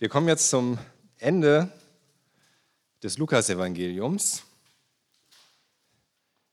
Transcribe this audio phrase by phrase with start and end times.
[0.00, 0.78] Wir kommen jetzt zum
[1.18, 1.70] Ende
[3.02, 4.44] des Lukasevangeliums.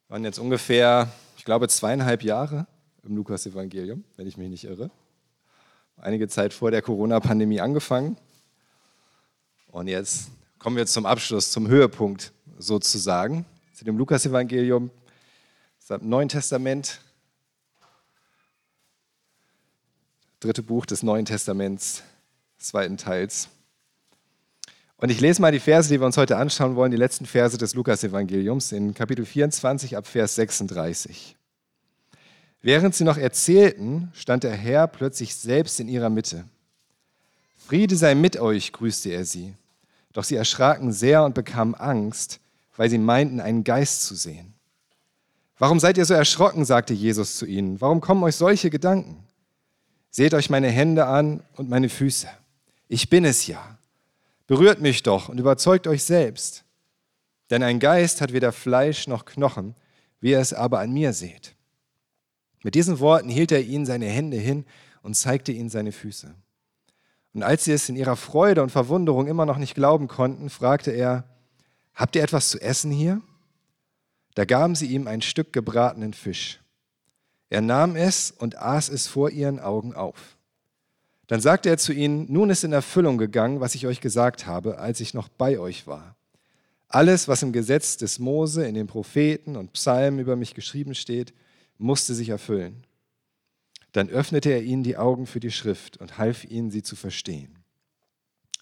[0.05, 2.67] Wir waren jetzt ungefähr, ich glaube, zweieinhalb Jahre
[3.03, 4.91] im Lukasevangelium, wenn ich mich nicht irre.
[5.95, 8.17] Einige Zeit vor der Corona-Pandemie angefangen.
[9.67, 10.29] Und jetzt
[10.59, 14.91] kommen wir zum Abschluss, zum Höhepunkt sozusagen, zu dem Lukasevangelium,
[15.87, 16.99] das Neuen Testament,
[20.41, 22.03] dritte Buch des Neuen Testaments
[22.57, 23.49] zweiten Teils.
[24.99, 27.55] Und ich lese mal die Verse, die wir uns heute anschauen wollen, die letzten Verse
[27.57, 31.35] des Lukas-Evangeliums in Kapitel 24 ab Vers 36.
[32.63, 36.45] Während sie noch erzählten, stand der Herr plötzlich selbst in ihrer Mitte.
[37.57, 39.53] Friede sei mit euch, grüßte er sie.
[40.13, 42.39] Doch sie erschraken sehr und bekamen Angst,
[42.75, 44.55] weil sie meinten, einen Geist zu sehen.
[45.59, 46.65] Warum seid ihr so erschrocken?
[46.65, 47.79] sagte Jesus zu ihnen.
[47.81, 49.23] Warum kommen euch solche Gedanken?
[50.09, 52.27] Seht euch meine Hände an und meine Füße
[52.87, 53.77] ich bin es ja.
[54.45, 56.63] Berührt mich doch und überzeugt euch selbst.
[57.49, 59.75] Denn ein Geist hat weder Fleisch noch Knochen,
[60.19, 61.55] wie ihr es aber an mir seht.
[62.63, 64.65] Mit diesen Worten hielt er ihnen seine Hände hin
[65.01, 66.33] und zeigte ihnen seine Füße.
[67.33, 70.91] Und als sie es in ihrer Freude und Verwunderung immer noch nicht glauben konnten, fragte
[70.91, 71.25] er,
[71.93, 73.21] Habt ihr etwas zu essen hier?
[74.35, 76.59] Da gaben sie ihm ein Stück gebratenen Fisch.
[77.49, 80.36] Er nahm es und aß es vor ihren Augen auf.
[81.27, 84.79] Dann sagte er zu ihnen, nun ist in Erfüllung gegangen, was ich euch gesagt habe,
[84.79, 86.15] als ich noch bei euch war.
[86.87, 91.33] Alles, was im Gesetz des Mose, in den Propheten und Psalmen über mich geschrieben steht,
[91.77, 92.85] musste sich erfüllen.
[93.91, 97.57] Dann öffnete er ihnen die Augen für die Schrift und half ihnen, sie zu verstehen.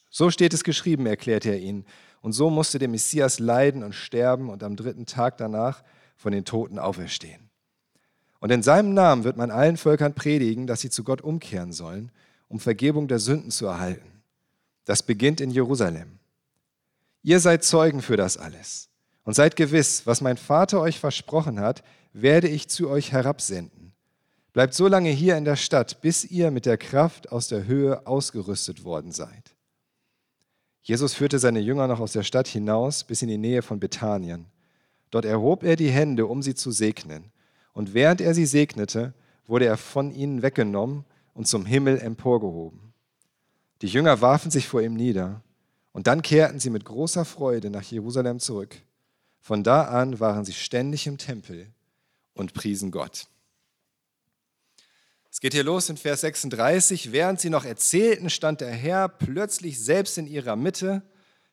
[0.09, 1.85] So steht es geschrieben, erklärte er ihnen,
[2.21, 5.83] und so musste der Messias leiden und sterben und am dritten Tag danach
[6.15, 7.51] von den Toten auferstehen.
[8.39, 12.11] Und in seinem Namen wird man allen Völkern predigen, dass sie zu Gott umkehren sollen
[12.47, 14.21] um Vergebung der Sünden zu erhalten.
[14.85, 16.19] Das beginnt in Jerusalem.
[17.23, 18.89] Ihr seid Zeugen für das alles.
[19.23, 23.93] Und seid gewiss, was mein Vater euch versprochen hat, werde ich zu euch herabsenden.
[24.53, 28.05] Bleibt so lange hier in der Stadt, bis ihr mit der Kraft aus der Höhe
[28.05, 29.55] ausgerüstet worden seid.
[30.83, 34.45] Jesus führte seine Jünger noch aus der Stadt hinaus bis in die Nähe von Bethanien.
[35.09, 37.31] Dort erhob er die Hände, um sie zu segnen.
[37.73, 39.15] Und während er sie segnete,
[39.47, 41.03] wurde er von ihnen weggenommen
[41.35, 42.93] und zum Himmel emporgehoben.
[43.83, 45.43] Die Jünger warfen sich vor ihm nieder
[45.91, 48.75] und dann kehrten sie mit großer Freude nach Jerusalem zurück.
[49.41, 51.67] Von da an waren sie ständig im Tempel
[52.33, 53.27] und priesen Gott.
[55.29, 57.11] Es geht hier los in Vers 36.
[57.11, 61.03] Während sie noch erzählten, stand der Herr plötzlich selbst in ihrer Mitte.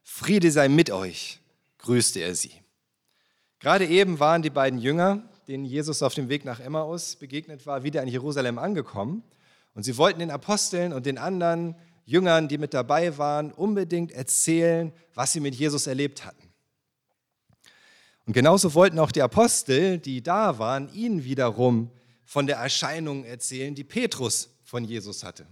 [0.05, 1.41] Friede sei mit euch,
[1.79, 2.53] grüßte er sie.
[3.59, 7.83] Gerade eben waren die beiden Jünger, denen Jesus auf dem Weg nach Emmaus begegnet war,
[7.83, 9.25] wieder in Jerusalem angekommen.
[9.75, 14.93] Und sie wollten den Aposteln und den anderen Jüngern, die mit dabei waren, unbedingt erzählen,
[15.15, 16.53] was sie mit Jesus erlebt hatten.
[18.27, 21.91] Und genauso wollten auch die Apostel, die da waren, ihnen wiederum
[22.25, 25.47] von der Erscheinung erzählen, die Petrus von Jesus hatte.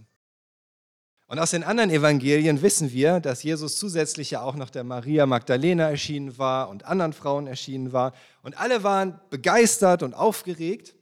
[1.26, 5.26] Und aus den anderen Evangelien wissen wir, dass Jesus zusätzlich ja auch noch der Maria
[5.26, 8.14] Magdalena erschienen war und anderen Frauen erschienen war.
[8.42, 10.96] Und alle waren begeistert und aufgeregt.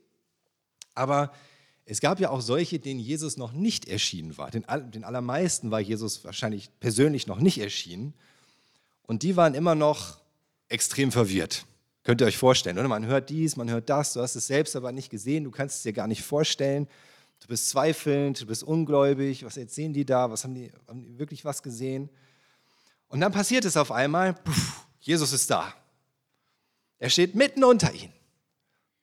[0.95, 1.33] Aber
[1.91, 4.51] es gab ja auch solche, denen Jesus noch nicht erschienen war.
[4.51, 8.13] Den, den allermeisten war Jesus wahrscheinlich persönlich noch nicht erschienen.
[9.07, 10.19] Und die waren immer noch
[10.69, 11.65] extrem verwirrt.
[12.03, 12.89] Könnt ihr euch vorstellen, oder?
[12.89, 15.77] Man hört dies, man hört das, du hast es selbst aber nicht gesehen, du kannst
[15.77, 16.87] es dir gar nicht vorstellen.
[17.41, 21.19] Du bist zweifelnd, du bist ungläubig, was erzählen die da, was haben die, haben die
[21.19, 22.11] wirklich was gesehen?
[23.09, 25.73] Und dann passiert es auf einmal, puff, Jesus ist da.
[26.99, 28.13] Er steht mitten unter ihnen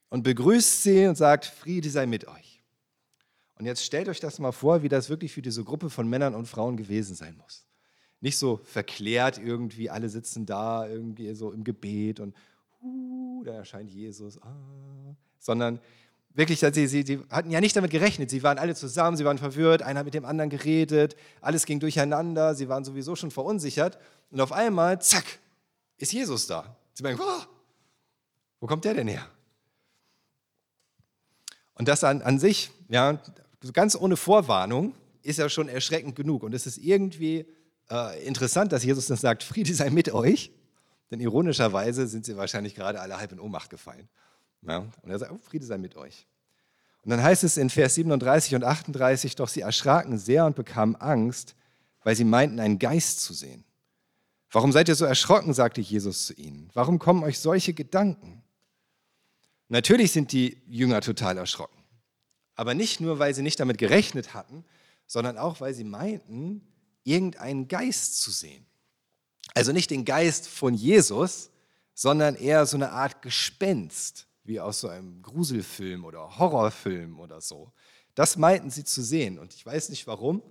[0.10, 2.55] und begrüßt sie und sagt, Friede sei mit euch.
[3.58, 6.36] Und jetzt stellt euch das mal vor, wie das wirklich für diese Gruppe von Männern
[6.36, 7.66] und Frauen gewesen sein muss.
[8.20, 12.36] Nicht so verklärt irgendwie, alle sitzen da irgendwie so im Gebet und
[12.82, 15.80] uh, da erscheint Jesus, ah, sondern
[16.34, 18.30] wirklich, sie, sie, sie hatten ja nicht damit gerechnet.
[18.30, 21.80] Sie waren alle zusammen, sie waren verwirrt, einer hat mit dem anderen geredet, alles ging
[21.80, 23.98] durcheinander, sie waren sowieso schon verunsichert.
[24.32, 25.40] Und auf einmal, zack,
[25.98, 26.76] ist Jesus da.
[26.94, 27.44] Sie meinen, oh,
[28.60, 29.28] wo kommt der denn her?
[31.76, 33.22] Und das an, an sich, ja,
[33.74, 36.44] ganz ohne Vorwarnung ist ja schon erschreckend genug.
[36.44, 37.46] Und es ist irgendwie
[37.90, 40.52] äh, interessant, dass Jesus dann sagt, Friede sei mit euch.
[41.12, 44.10] Denn ironischerweise sind sie wahrscheinlich gerade alle halb in Ohnmacht gefallen.
[44.62, 44.86] Ja?
[45.02, 46.28] Und er sagt, oh, Friede sei mit euch.
[47.04, 50.96] Und dann heißt es in Vers 37 und 38, doch sie erschraken sehr und bekamen
[50.96, 51.56] Angst,
[52.04, 53.64] weil sie meinten, einen Geist zu sehen.
[54.52, 56.70] Warum seid ihr so erschrocken, sagte Jesus zu ihnen.
[56.74, 58.42] Warum kommen euch solche Gedanken?
[59.70, 61.78] Natürlich sind die Jünger total erschrocken.
[62.56, 64.66] Aber nicht nur, weil sie nicht damit gerechnet hatten,
[65.08, 66.62] sondern auch, weil sie meinten,
[67.04, 68.66] irgendeinen Geist zu sehen.
[69.54, 71.52] Also nicht den Geist von Jesus,
[71.94, 77.72] sondern eher so eine Art Gespenst, wie aus so einem Gruselfilm oder Horrorfilm oder so.
[78.16, 79.40] Das meinten sie zu sehen.
[79.40, 80.42] Und ich weiß nicht warum.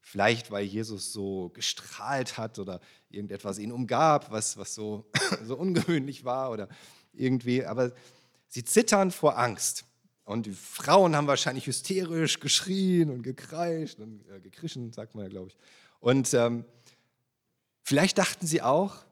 [0.00, 2.80] Vielleicht, weil Jesus so gestrahlt hat oder
[3.10, 5.10] irgendetwas ihn umgab, was, was so,
[5.44, 6.68] so ungewöhnlich war oder
[7.12, 7.64] irgendwie.
[7.64, 7.92] Aber
[8.48, 9.84] sie zittern vor Angst.
[10.30, 15.28] Und die Frauen haben wahrscheinlich hysterisch geschrien und gekreischt und äh, gekrischen, sagt man ja,
[15.28, 15.56] glaube ich.
[15.98, 16.64] Und ähm,
[17.82, 19.04] vielleicht dachten sie auch,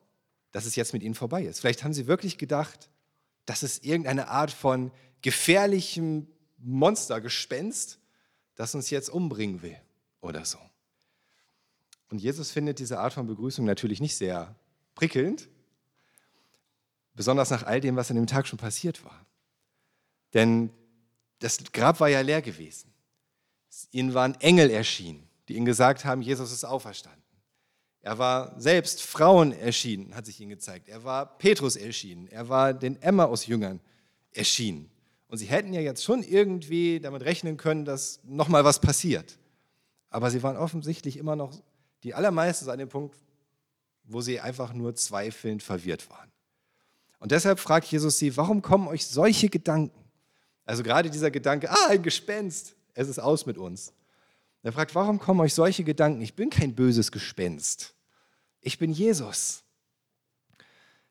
[0.53, 1.59] dass es jetzt mit ihnen vorbei ist.
[1.59, 2.89] Vielleicht haben sie wirklich gedacht,
[3.47, 6.29] dass es irgendeine Art von gefährlichem
[6.59, 7.99] Monstergespenst,
[8.55, 9.77] das uns jetzt umbringen will
[10.21, 10.59] oder so.
[12.11, 14.55] Und Jesus findet diese Art von Begrüßung natürlich nicht sehr
[14.95, 15.49] prickelnd,
[17.17, 19.27] besonders nach all dem, was an dem Tag schon passiert war.
[20.33, 20.71] Denn
[21.39, 22.93] das Grab war ja leer gewesen.
[23.93, 27.23] Ihnen waren Engel erschienen, die ihnen gesagt haben, Jesus ist auferstanden.
[28.01, 30.89] Er war selbst Frauen erschienen, hat sich ihnen gezeigt.
[30.89, 32.27] Er war Petrus erschienen.
[32.29, 33.81] Er war den Emmaus-Jüngern
[34.33, 34.91] erschienen.
[35.27, 39.39] Und sie hätten ja jetzt schon irgendwie damit rechnen können, dass nochmal was passiert.
[40.11, 41.53] Aber sie waren offensichtlich immer noch
[42.03, 43.17] die allermeisten an dem Punkt,
[44.05, 46.31] wo sie einfach nur zweifelnd verwirrt waren.
[47.19, 49.98] Und deshalb fragt Jesus sie, warum kommen euch solche Gedanken?
[50.69, 53.95] Also gerade dieser Gedanke, ah, ein Gespenst, es ist aus mit uns.
[54.63, 56.21] Er fragt, warum kommen euch solche Gedanken?
[56.21, 57.95] Ich bin kein böses Gespenst.
[58.61, 59.63] Ich bin Jesus.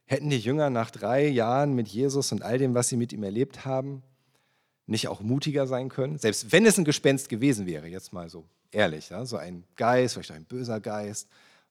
[0.05, 3.23] Hätten die Jünger nach drei Jahren mit Jesus und all dem, was sie mit ihm
[3.23, 4.03] erlebt haben,
[4.85, 6.19] nicht auch mutiger sein können?
[6.19, 9.25] Selbst wenn es ein Gespenst gewesen wäre, jetzt mal so ehrlich, ja?
[9.25, 11.27] so ein Geist, vielleicht ein böser Geist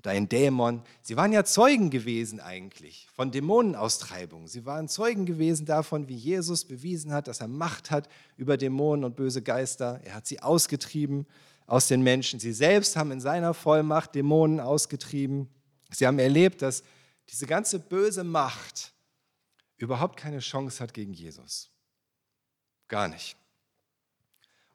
[0.07, 0.83] oder ein Dämon.
[1.03, 4.47] Sie waren ja Zeugen gewesen eigentlich von Dämonenaustreibung.
[4.47, 9.05] Sie waren Zeugen gewesen davon, wie Jesus bewiesen hat, dass er Macht hat über Dämonen
[9.05, 10.01] und böse Geister.
[10.05, 11.27] Er hat sie ausgetrieben
[11.67, 12.39] aus den Menschen.
[12.39, 15.49] Sie selbst haben in seiner Vollmacht Dämonen ausgetrieben.
[15.91, 16.85] Sie haben erlebt, dass
[17.29, 18.93] diese ganze böse Macht
[19.77, 21.73] überhaupt keine Chance hat gegen Jesus.
[22.87, 23.37] Gar nicht.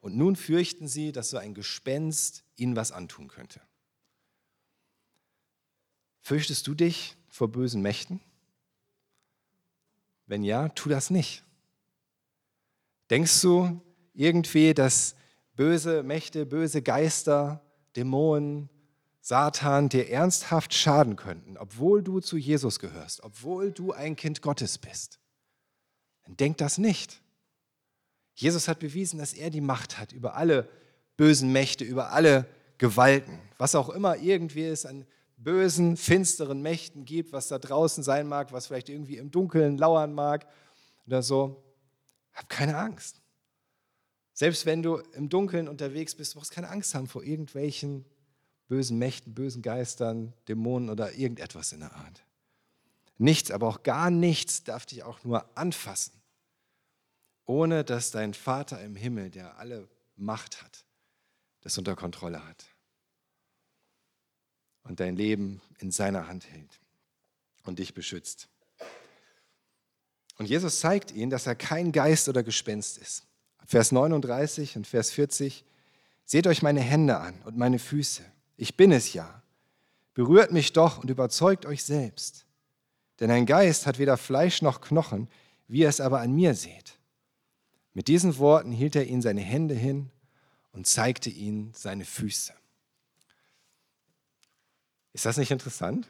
[0.02, 3.62] Und nun fürchten sie, dass so ein Gespenst ihnen was antun könnte.
[6.22, 8.22] Fürchtest du dich vor bösen Mächten?
[10.28, 11.44] Wenn ja, tu das nicht.
[13.10, 13.82] Denkst du
[14.14, 15.16] irgendwie, dass
[15.56, 17.62] böse Mächte, böse Geister,
[17.96, 18.70] Dämonen,
[19.20, 24.78] Satan dir ernsthaft schaden könnten, obwohl du zu Jesus gehörst, obwohl du ein Kind Gottes
[24.78, 25.20] bist,
[26.24, 27.22] dann denk das nicht.
[28.34, 30.68] Jesus hat bewiesen, dass er die Macht hat über alle
[31.18, 32.48] bösen Mächte, über alle
[32.80, 35.06] Gewalten, was auch immer irgendwie es an
[35.44, 40.14] bösen, finsteren Mächten gibt, was da draußen sein mag, was vielleicht irgendwie im Dunkeln lauern
[40.14, 40.48] mag
[41.08, 41.64] oder so.
[42.34, 43.22] Hab keine Angst.
[44.34, 48.06] Selbst wenn du im Dunkeln unterwegs bist, du brauchst keine Angst haben vor irgendwelchen
[48.68, 52.24] bösen Mächten, bösen Geistern, Dämonen oder irgendetwas in der Art.
[53.18, 56.14] Nichts, aber auch gar nichts darf dich auch nur anfassen,
[57.46, 60.86] ohne dass dein Vater im Himmel, der alle Macht hat,
[61.62, 62.71] das unter Kontrolle hat
[64.84, 66.80] und dein Leben in seiner Hand hält
[67.64, 68.48] und dich beschützt.
[70.38, 73.26] Und Jesus zeigt ihnen, dass er kein Geist oder Gespenst ist.
[73.66, 75.64] Vers 39 und Vers 40,
[76.26, 78.24] seht euch meine Hände an und meine Füße
[78.62, 79.42] ich bin es ja.
[80.14, 82.46] Berührt mich doch und überzeugt euch selbst.
[83.20, 85.28] Denn ein Geist hat weder Fleisch noch Knochen,
[85.68, 87.00] wie ihr es aber an mir seht.
[87.96, 90.12] Mit diesen Worten hielt er ihnen seine Hände hin
[90.74, 92.54] und zeigte ihnen seine Füße.
[95.14, 96.08] Ist das nicht interessant?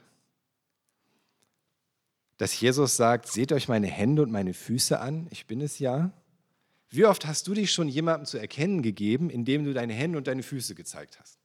[2.38, 6.12] Dass Jesus sagt, seht euch meine Hände und meine Füße an, ich bin es ja.
[6.89, 10.27] Wie oft hast du dich schon jemandem zu erkennen gegeben, indem du deine Hände und
[10.27, 11.39] deine Füße gezeigt hast?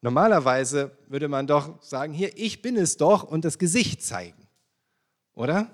[0.00, 4.48] Normalerweise würde man doch sagen, hier, ich bin es doch und das Gesicht zeigen.
[5.34, 5.70] Oder?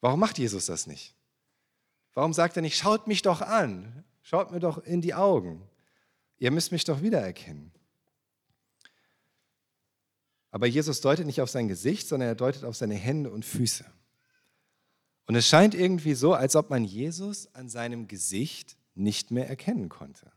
[0.00, 1.14] Warum macht Jesus das nicht?
[2.14, 5.62] Warum sagt er nicht, schaut mich doch an, schaut mir doch in die Augen.
[6.38, 7.72] Ihr müsst mich doch wiedererkennen.
[10.50, 13.84] Aber Jesus deutet nicht auf sein Gesicht, sondern er deutet auf seine Hände und Füße.
[15.26, 19.88] Und es scheint irgendwie so, als ob man Jesus an seinem Gesicht nicht mehr erkennen
[19.88, 20.32] konnte.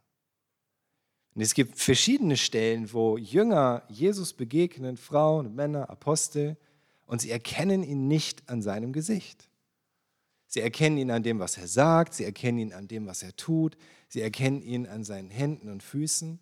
[1.34, 6.58] Und es gibt verschiedene Stellen, wo Jünger Jesus begegnen, Frauen, Männer, Apostel,
[7.08, 9.50] und sie erkennen ihn nicht an seinem Gesicht.
[10.46, 13.36] Sie erkennen ihn an dem, was er sagt, sie erkennen ihn an dem, was er
[13.36, 13.76] tut,
[14.08, 16.40] sie erkennen ihn an seinen Händen und Füßen.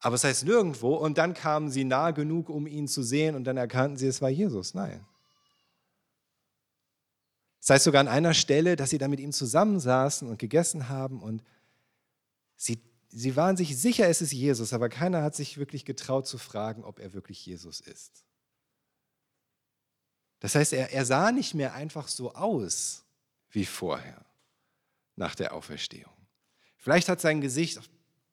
[0.00, 3.44] Aber es heißt nirgendwo, und dann kamen sie nah genug, um ihn zu sehen, und
[3.44, 4.74] dann erkannten sie, es war Jesus.
[4.74, 5.04] Nein.
[7.60, 11.20] Es heißt sogar an einer Stelle, dass sie dann mit ihm zusammensaßen und gegessen haben
[11.20, 11.42] und
[12.56, 16.38] sie sie waren sich sicher, es ist Jesus, aber keiner hat sich wirklich getraut zu
[16.38, 18.24] fragen, ob er wirklich Jesus ist.
[20.40, 23.04] Das heißt, er, er sah nicht mehr einfach so aus
[23.50, 24.24] wie vorher
[25.16, 26.12] nach der Auferstehung.
[26.76, 27.80] Vielleicht hat sein Gesicht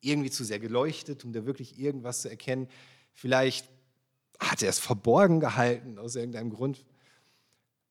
[0.00, 2.68] irgendwie zu sehr geleuchtet, um da wirklich irgendwas zu erkennen.
[3.12, 3.68] Vielleicht
[4.38, 6.84] hat er es verborgen gehalten aus irgendeinem Grund.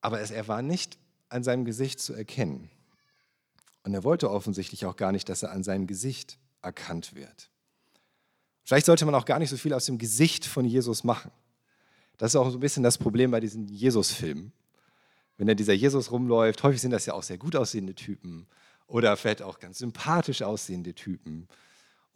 [0.02, 0.98] Aber es, er war nicht
[1.30, 2.70] an seinem Gesicht zu erkennen.
[3.84, 7.50] Und er wollte offensichtlich auch gar nicht, dass er an seinem Gesicht erkannt wird.
[8.64, 11.32] Vielleicht sollte man auch gar nicht so viel aus dem Gesicht von Jesus machen.
[12.18, 14.52] Das ist auch so ein bisschen das Problem bei diesen Jesus-Filmen.
[15.38, 18.48] Wenn da dieser Jesus rumläuft, häufig sind das ja auch sehr gut aussehende Typen
[18.88, 21.48] oder vielleicht auch ganz sympathisch aussehende Typen.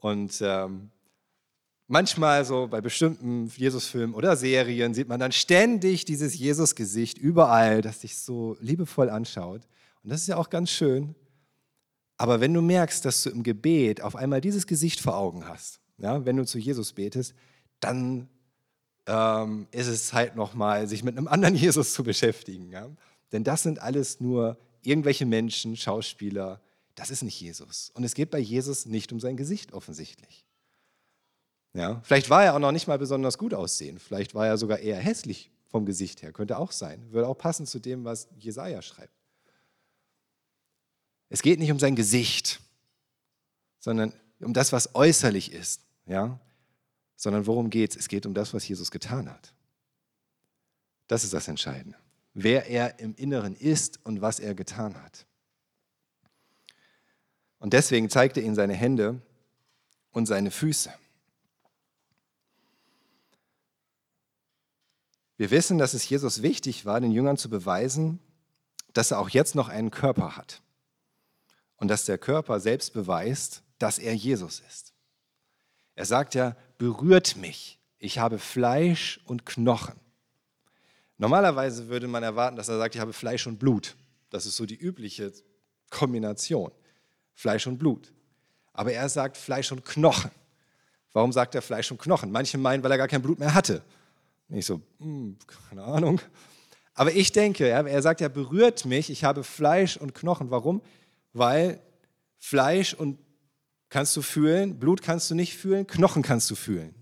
[0.01, 0.89] Und ähm,
[1.87, 8.01] manchmal so bei bestimmten Jesus-Filmen oder Serien sieht man dann ständig dieses Jesus-Gesicht überall, das
[8.01, 9.61] sich so liebevoll anschaut.
[10.03, 11.15] Und das ist ja auch ganz schön.
[12.17, 15.79] Aber wenn du merkst, dass du im Gebet auf einmal dieses Gesicht vor Augen hast,
[15.97, 17.33] ja, wenn du zu Jesus betest,
[17.79, 18.29] dann
[19.05, 22.71] ähm, ist es Zeit nochmal, sich mit einem anderen Jesus zu beschäftigen.
[22.71, 22.89] Ja?
[23.31, 26.61] Denn das sind alles nur irgendwelche Menschen, Schauspieler.
[26.99, 27.91] Das ist nicht Jesus.
[27.93, 30.45] Und es geht bei Jesus nicht um sein Gesicht offensichtlich.
[31.73, 32.01] Ja?
[32.03, 33.99] Vielleicht war er auch noch nicht mal besonders gut aussehen.
[33.99, 36.33] Vielleicht war er sogar eher hässlich vom Gesicht her.
[36.33, 37.11] Könnte auch sein.
[37.11, 39.13] Würde auch passen zu dem, was Jesaja schreibt.
[41.29, 42.59] Es geht nicht um sein Gesicht,
[43.79, 45.81] sondern um das, was äußerlich ist.
[46.05, 46.39] Ja?
[47.19, 47.97] sondern worum geht es?
[47.97, 49.53] Es geht um das, was Jesus getan hat.
[51.07, 51.97] Das ist das Entscheidende.
[52.33, 55.25] Wer er im Inneren ist und was er getan hat.
[57.59, 59.21] Und deswegen zeigt er ihnen seine Hände
[60.11, 60.91] und seine Füße.
[65.37, 68.19] Wir wissen, dass es Jesus wichtig war, den Jüngern zu beweisen,
[68.93, 70.61] dass er auch jetzt noch einen Körper hat.
[71.77, 74.93] Und dass der Körper selbst beweist, dass er Jesus ist.
[75.95, 77.79] Er sagt ja, berührt mich.
[77.99, 79.99] Ich habe Fleisch und Knochen.
[81.17, 83.95] Normalerweise würde man erwarten, dass er sagt, ich habe Fleisch und Blut.
[84.29, 85.31] Das ist so die übliche
[85.89, 86.71] Kombination.
[87.39, 88.11] Fleisch und Blut.
[88.73, 90.29] Aber er sagt Fleisch und Knochen.
[91.13, 92.31] Warum sagt er Fleisch und Knochen?
[92.31, 93.81] Manche meinen, weil er gar kein Blut mehr hatte.
[94.49, 95.37] Nicht so, hm,
[95.69, 96.19] keine Ahnung.
[96.93, 100.51] Aber ich denke, er sagt, er berührt mich, ich habe Fleisch und Knochen.
[100.51, 100.81] Warum?
[101.31, 101.79] Weil
[102.39, 103.17] Fleisch und
[103.87, 106.93] kannst du fühlen, Blut kannst du nicht fühlen, Knochen kannst du fühlen.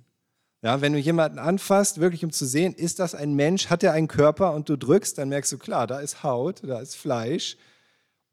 [0.62, 3.94] Ja, wenn du jemanden anfasst, wirklich um zu sehen, ist das ein Mensch, hat er
[3.94, 7.58] einen Körper und du drückst, dann merkst du, klar, da ist Haut, da ist Fleisch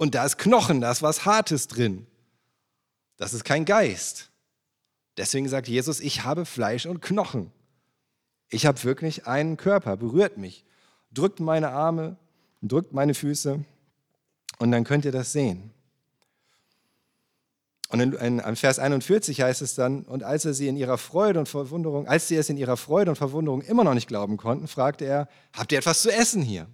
[0.05, 2.07] und da ist Knochen, da ist was Hartes drin.
[3.17, 4.29] Das ist kein Geist.
[5.17, 7.51] Deswegen sagt Jesus, ich habe Fleisch und Knochen.
[8.51, 10.67] Ich habe wirklich einen Körper, berührt mich,
[11.11, 12.19] drückt meine Arme,
[12.61, 13.65] drückt meine Füße
[14.59, 15.71] und dann könnt ihr das sehen.
[17.89, 20.99] Und in, in, in, Vers 41 heißt es dann, und als er sie in ihrer
[20.99, 24.37] Freude und Verwunderung, als sie es in ihrer Freude und Verwunderung immer noch nicht glauben
[24.37, 26.67] konnten, fragte er, habt ihr etwas zu essen hier?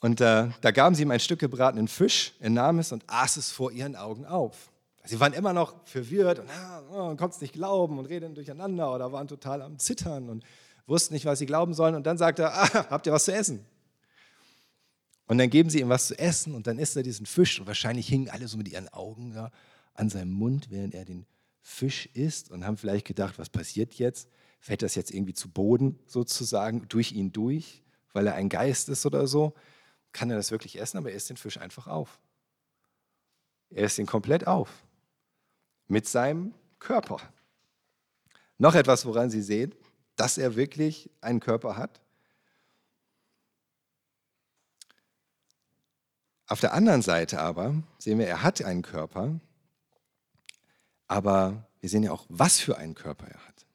[0.00, 3.36] Und äh, da gaben sie ihm ein Stück gebratenen Fisch, er nahm es und aß
[3.36, 4.70] es vor ihren Augen auf.
[5.04, 8.92] Sie waren immer noch verwirrt und ah, oh, konnten es nicht glauben und redeten durcheinander
[8.92, 10.44] oder waren total am Zittern und
[10.86, 11.94] wussten nicht, was sie glauben sollen.
[11.94, 13.64] Und dann sagte er, ah, habt ihr was zu essen?
[15.28, 17.66] Und dann geben sie ihm was zu essen und dann isst er diesen Fisch und
[17.66, 19.50] wahrscheinlich hingen alle so mit ihren Augen ja,
[19.94, 21.26] an seinem Mund, während er den
[21.60, 24.28] Fisch isst und haben vielleicht gedacht, was passiert jetzt?
[24.60, 29.04] Fällt das jetzt irgendwie zu Boden sozusagen durch ihn durch, weil er ein Geist ist
[29.04, 29.54] oder so?
[30.12, 30.98] Kann er das wirklich essen?
[30.98, 32.18] Aber er isst den Fisch einfach auf.
[33.70, 34.70] Er isst ihn komplett auf.
[35.88, 37.20] Mit seinem Körper.
[38.58, 39.74] Noch etwas, woran Sie sehen,
[40.16, 42.00] dass er wirklich einen Körper hat.
[46.48, 49.40] Auf der anderen Seite aber sehen wir, er hat einen Körper,
[51.08, 53.66] aber wir sehen ja auch, was für einen Körper er hat.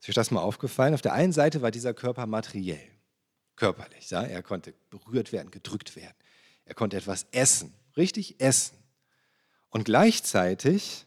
[0.00, 0.94] Ist euch das mal aufgefallen?
[0.94, 2.90] Auf der einen Seite war dieser Körper materiell,
[3.56, 4.10] körperlich.
[4.10, 4.22] Ja?
[4.22, 6.14] Er konnte berührt werden, gedrückt werden.
[6.64, 8.78] Er konnte etwas essen, richtig essen.
[9.68, 11.06] Und gleichzeitig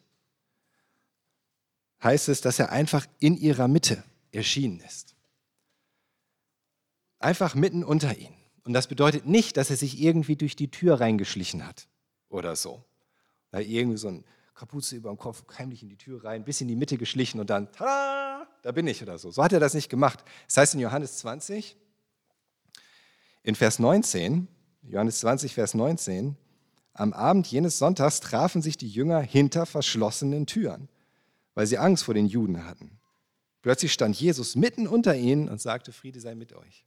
[2.03, 5.15] heißt es, dass er einfach in ihrer Mitte erschienen ist.
[7.19, 8.37] Einfach mitten unter ihnen.
[8.63, 11.87] Und das bedeutet nicht, dass er sich irgendwie durch die Tür reingeschlichen hat
[12.29, 12.83] oder so.
[13.51, 16.67] Da irgendwie so ein Kapuze über dem Kopf, heimlich in die Tür rein, bis in
[16.67, 19.31] die Mitte geschlichen und dann, tada, da bin ich oder so.
[19.31, 20.23] So hat er das nicht gemacht.
[20.47, 21.77] Das heißt in Johannes 20,
[23.47, 24.49] in Vers 19,
[24.83, 26.35] Johannes 20, Vers 19,
[26.91, 30.89] am Abend jenes Sonntags trafen sich die Jünger hinter verschlossenen Türen,
[31.53, 32.99] weil sie Angst vor den Juden hatten.
[33.61, 36.83] Plötzlich stand Jesus mitten unter ihnen und sagte, Friede sei mit euch.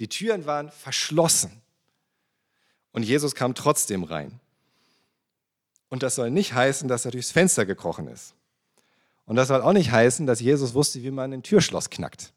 [0.00, 1.62] Die Türen waren verschlossen.
[2.90, 4.40] Und Jesus kam trotzdem rein.
[5.90, 8.34] Und das soll nicht heißen, dass er durchs Fenster gekrochen ist.
[9.26, 12.32] Und das soll auch nicht heißen, dass Jesus wusste, wie man ein Türschloss knackt.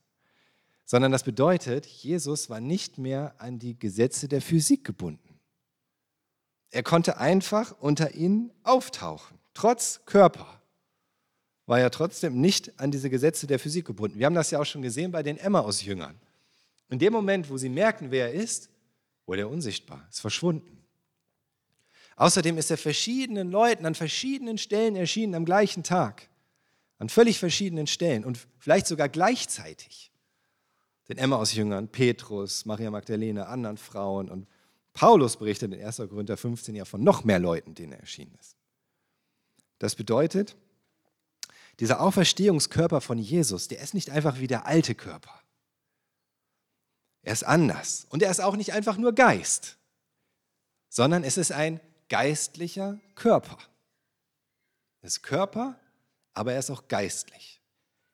[0.86, 5.40] Sondern das bedeutet, Jesus war nicht mehr an die Gesetze der Physik gebunden.
[6.72, 10.62] Er konnte einfach unter ihnen auftauchen, trotz Körper.
[11.66, 14.20] War er trotzdem nicht an diese Gesetze der Physik gebunden.
[14.20, 16.20] Wir haben das ja auch schon gesehen bei den Emmaus-Jüngern.
[16.90, 18.70] In dem Moment, wo sie merken, wer er ist,
[19.26, 20.84] wurde er unsichtbar, ist verschwunden.
[22.16, 26.30] Außerdem ist er verschiedenen Leuten an verschiedenen Stellen erschienen am gleichen Tag.
[27.00, 30.12] An völlig verschiedenen Stellen und vielleicht sogar gleichzeitig.
[31.14, 34.48] Den Emmaus-Jüngern, Petrus, Maria Magdalene, anderen Frauen und
[34.94, 35.98] Paulus berichtet in 1.
[35.98, 38.58] Korinther 15 ja von noch mehr Leuten, denen er erschienen ist.
[39.78, 40.56] Das bedeutet,
[41.80, 45.40] dieser Auferstehungskörper von Jesus, der ist nicht einfach wie der alte Körper.
[47.22, 48.08] Er ist anders.
[48.10, 49.78] Und er ist auch nicht einfach nur Geist,
[50.90, 51.80] sondern es ist ein
[52.10, 53.60] geistlicher Körper.
[55.02, 55.80] Er ist Körper,
[56.34, 57.62] aber er ist auch geistlich.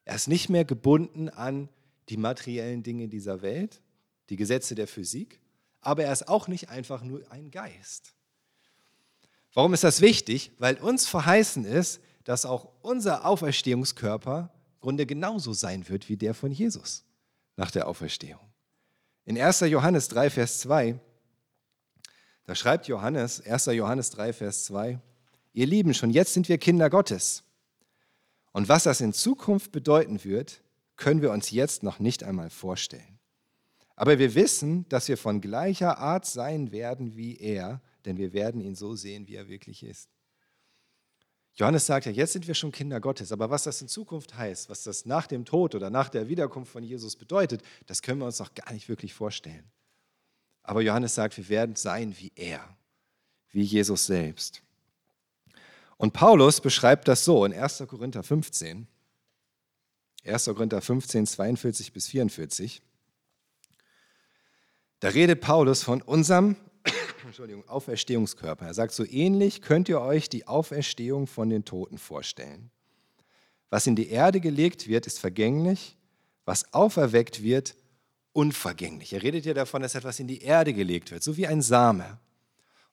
[0.03, 1.69] Er ist nicht mehr gebunden an
[2.09, 3.81] die materiellen Dinge dieser Welt,
[4.29, 5.39] die Gesetze der Physik,
[5.81, 8.13] aber er ist auch nicht einfach nur ein Geist.
[9.53, 10.51] Warum ist das wichtig?
[10.59, 16.33] Weil uns verheißen ist, dass auch unser Auferstehungskörper im Grunde genauso sein wird wie der
[16.33, 17.03] von Jesus
[17.55, 18.41] nach der Auferstehung.
[19.25, 19.61] In 1.
[19.61, 20.99] Johannes 3, Vers 2
[22.49, 23.67] da schreibt Johannes, 1.
[23.67, 24.99] Johannes 3, Vers 2,
[25.53, 27.43] ihr Lieben, schon jetzt sind wir Kinder Gottes.
[28.53, 30.63] Und was das in Zukunft bedeuten wird,
[30.99, 33.19] können wir uns jetzt noch nicht einmal vorstellen.
[33.95, 38.61] Aber wir wissen, dass wir von gleicher Art sein werden wie er, denn wir werden
[38.61, 40.09] ihn so sehen, wie er wirklich ist.
[41.55, 44.69] Johannes sagt ja, jetzt sind wir schon Kinder Gottes, aber was das in Zukunft heißt,
[44.69, 48.25] was das nach dem Tod oder nach der Wiederkunft von Jesus bedeutet, das können wir
[48.25, 49.69] uns noch gar nicht wirklich vorstellen.
[50.63, 52.77] Aber Johannes sagt, wir werden sein wie er,
[53.51, 54.61] wie Jesus selbst.
[55.97, 57.83] Und Paulus beschreibt das so in 1.
[57.87, 58.87] Korinther 15.
[60.25, 60.45] 1.
[60.45, 62.82] Korinther 15, 42 bis 44.
[64.99, 66.55] Da redet Paulus von unserem
[67.25, 68.65] Entschuldigung, Auferstehungskörper.
[68.65, 72.71] Er sagt, so ähnlich könnt ihr euch die Auferstehung von den Toten vorstellen.
[73.69, 75.97] Was in die Erde gelegt wird, ist vergänglich.
[76.45, 77.75] Was auferweckt wird,
[78.34, 79.13] unvergänglich.
[79.13, 82.19] Er redet ja davon, dass etwas in die Erde gelegt wird, so wie ein Same.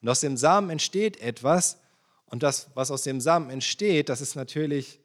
[0.02, 1.78] Und aus dem Samen entsteht etwas
[2.26, 5.00] und das, was aus dem Samen entsteht, das ist natürlich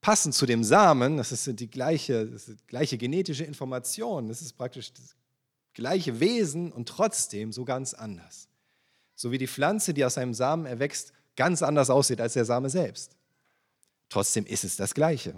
[0.00, 4.54] passend zu dem Samen, das ist die gleiche, ist die gleiche genetische Information, das ist
[4.54, 5.14] praktisch das
[5.74, 8.48] gleiche Wesen und trotzdem so ganz anders.
[9.14, 12.70] So wie die Pflanze, die aus einem Samen erwächst, ganz anders aussieht als der Same
[12.70, 13.16] selbst.
[14.08, 15.34] Trotzdem ist es das Gleiche.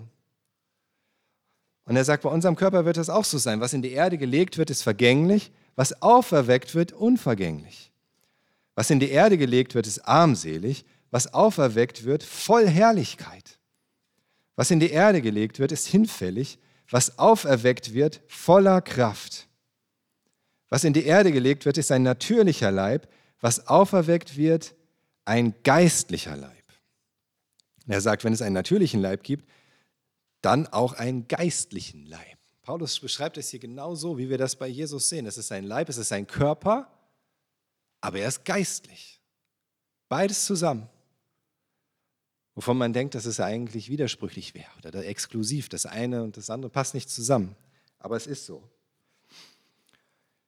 [1.85, 3.61] Und er sagt, bei unserem Körper wird das auch so sein.
[3.61, 5.51] Was in die Erde gelegt wird, ist vergänglich.
[5.77, 7.92] Was auferweckt wird, unvergänglich.
[8.75, 10.85] Was in die Erde gelegt wird, ist armselig.
[11.11, 13.59] Was auferweckt wird, voll Herrlichkeit.
[14.61, 16.59] Was in die Erde gelegt wird, ist hinfällig.
[16.90, 19.49] Was auferweckt wird, voller Kraft.
[20.68, 23.11] Was in die Erde gelegt wird, ist ein natürlicher Leib.
[23.40, 24.75] Was auferweckt wird,
[25.25, 26.62] ein geistlicher Leib.
[27.87, 29.49] er sagt, wenn es einen natürlichen Leib gibt,
[30.42, 32.37] dann auch einen geistlichen Leib.
[32.61, 35.25] Paulus beschreibt es hier genauso, wie wir das bei Jesus sehen.
[35.25, 36.92] Es ist sein Leib, es ist sein Körper,
[38.03, 39.23] aber er ist geistlich.
[40.11, 40.87] Beides zusammen.
[42.61, 45.70] Wovon man denkt, dass es eigentlich widersprüchlich wäre oder exklusiv.
[45.70, 47.57] Das eine und das andere passt nicht zusammen.
[47.99, 48.62] Aber es ist so.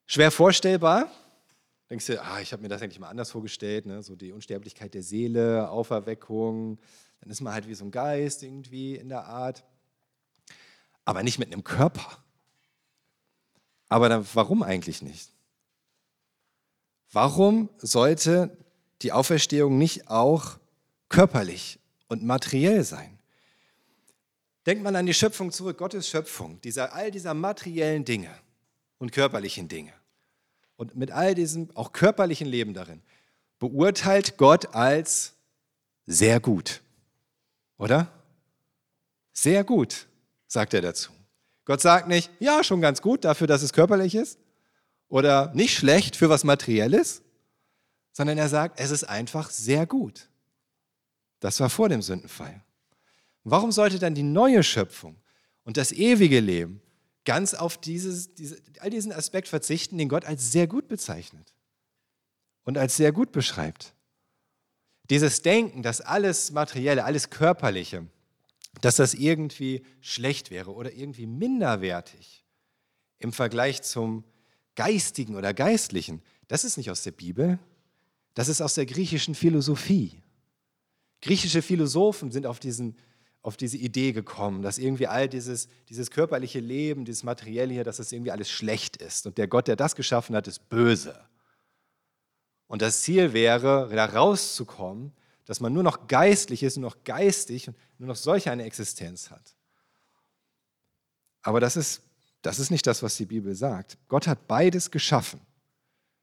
[0.05, 1.09] Schwer vorstellbar.
[1.89, 4.03] Denkst du, ah, ich habe mir das eigentlich mal anders vorgestellt, ne?
[4.03, 6.77] so die Unsterblichkeit der Seele, Auferweckung.
[7.21, 9.63] Dann ist man halt wie so ein Geist irgendwie in der Art
[11.05, 12.23] aber nicht mit einem Körper.
[13.89, 15.31] Aber dann, warum eigentlich nicht?
[17.11, 18.55] Warum sollte
[19.01, 20.59] die Auferstehung nicht auch
[21.09, 21.79] körperlich
[22.13, 23.19] und materiell sein?
[24.65, 28.33] Denkt man an die Schöpfung zurück, Gottes Schöpfung, dieser, all dieser materiellen Dinge
[28.97, 29.91] und körperlichen Dinge
[30.77, 33.01] und mit all diesem auch körperlichen Leben darin,
[33.59, 35.33] beurteilt Gott als
[36.05, 36.81] sehr gut,
[37.77, 38.11] oder?
[39.33, 40.07] Sehr gut
[40.47, 41.11] sagt er dazu.
[41.65, 44.37] Gott sagt nicht, ja, schon ganz gut dafür, dass es körperlich ist
[45.09, 47.21] oder nicht schlecht für was Materielles,
[48.11, 50.29] sondern er sagt, es ist einfach sehr gut.
[51.43, 52.63] Das war vor dem Sündenfall.
[53.43, 55.17] Warum sollte dann die neue Schöpfung
[55.63, 56.81] und das ewige Leben
[57.25, 61.53] ganz auf dieses, diese, all diesen Aspekt verzichten, den Gott als sehr gut bezeichnet
[62.63, 63.93] und als sehr gut beschreibt?
[65.09, 68.07] Dieses Denken, dass alles Materielle, alles Körperliche
[68.81, 72.43] dass das irgendwie schlecht wäre oder irgendwie minderwertig
[73.19, 74.23] im Vergleich zum
[74.75, 77.59] Geistigen oder Geistlichen, das ist nicht aus der Bibel,
[78.33, 80.22] das ist aus der griechischen Philosophie.
[81.23, 82.97] Griechische Philosophen sind auf, diesen,
[83.43, 87.95] auf diese Idee gekommen, dass irgendwie all dieses, dieses körperliche Leben, dieses Materielle hier, dass
[87.95, 89.25] das irgendwie alles schlecht ist.
[89.25, 91.17] Und der Gott, der das geschaffen hat, ist böse.
[92.67, 95.13] Und das Ziel wäre, da rauszukommen,
[95.45, 99.31] dass man nur noch geistlich ist, nur noch geistig und nur noch solch eine Existenz
[99.31, 99.55] hat.
[101.41, 102.01] Aber das ist,
[102.41, 103.97] das ist nicht das, was die Bibel sagt.
[104.09, 105.39] Gott hat beides geschaffen.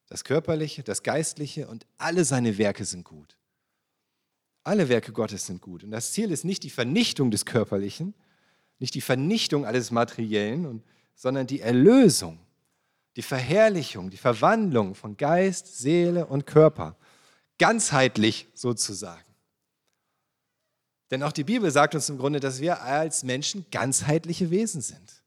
[0.09, 3.39] Das Körperliche, das Geistliche und alle seine Werke sind gut.
[4.63, 5.85] Alle Werke Gottes sind gut.
[5.85, 8.15] Und das Ziel ist nicht die Vernichtung des Körperlichen,
[8.79, 10.83] nicht die Vernichtung alles Materiellen,
[11.15, 12.39] sondern die Erlösung,
[13.17, 16.97] die Verherrlichung, die Verwandlung von Geist, Seele und Körper.
[17.59, 19.25] Ganzheitlich sozusagen.
[21.11, 25.23] Denn auch die Bibel sagt uns im Grunde, dass wir als Menschen ganzheitliche Wesen sind.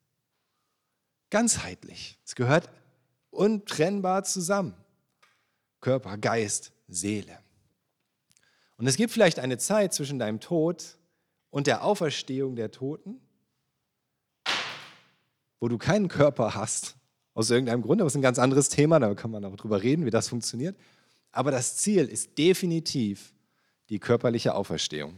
[1.29, 2.17] Ganzheitlich.
[2.25, 2.69] Es gehört
[3.31, 4.73] untrennbar zusammen.
[5.81, 7.42] Körper, Geist, Seele.
[8.77, 10.97] Und es gibt vielleicht eine Zeit zwischen deinem Tod
[11.49, 13.21] und der Auferstehung der Toten,
[15.59, 16.95] wo du keinen Körper hast,
[17.35, 19.81] aus irgendeinem Grund, aber es ist ein ganz anderes Thema, da kann man auch drüber
[19.81, 20.77] reden, wie das funktioniert.
[21.31, 23.33] Aber das Ziel ist definitiv
[23.89, 25.17] die körperliche Auferstehung.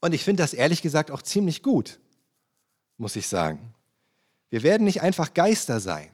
[0.00, 1.98] Und ich finde das ehrlich gesagt auch ziemlich gut,
[2.96, 3.74] muss ich sagen.
[4.50, 6.10] Wir werden nicht einfach Geister sein,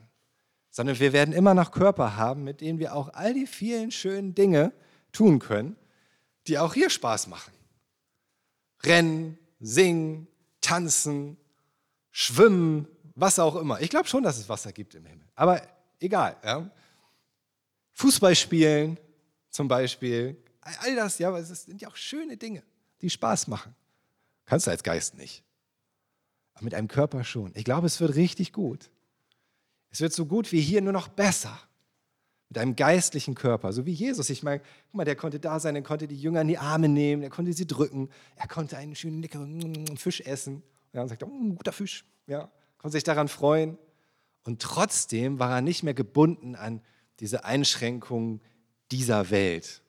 [0.72, 4.34] sondern wir werden immer noch Körper haben, mit denen wir auch all die vielen schönen
[4.34, 4.72] Dinge
[5.12, 5.76] tun können,
[6.48, 7.52] die auch hier Spaß machen.
[8.82, 10.26] Rennen, singen,
[10.60, 11.36] tanzen,
[12.10, 13.80] schwimmen, was auch immer.
[13.80, 15.62] Ich glaube schon, dass es Wasser gibt im Himmel, aber
[16.00, 16.36] egal.
[16.42, 16.68] Ja.
[17.92, 18.98] Fußball spielen
[19.50, 22.62] zum Beispiel, all das, ja, aber es sind ja auch schöne Dinge,
[23.02, 23.74] die Spaß machen.
[24.46, 25.44] Kannst du als Geist nicht.
[26.54, 27.52] Aber mit einem Körper schon.
[27.54, 28.90] Ich glaube, es wird richtig gut.
[29.92, 31.58] Es wird so gut wie hier, nur noch besser.
[32.48, 34.28] Mit einem geistlichen Körper, so wie Jesus.
[34.28, 36.88] Ich meine, guck mal, der konnte da sein, er konnte die Jünger in die Arme
[36.88, 40.62] nehmen, er konnte sie drücken, er konnte einen schönen leckeren Fisch essen.
[40.92, 42.04] Und sagt, oh, guter Fisch.
[42.26, 43.78] Ja, konnte sich daran freuen.
[44.44, 46.82] Und trotzdem war er nicht mehr gebunden an
[47.20, 48.40] diese Einschränkungen
[48.90, 49.82] dieser Welt,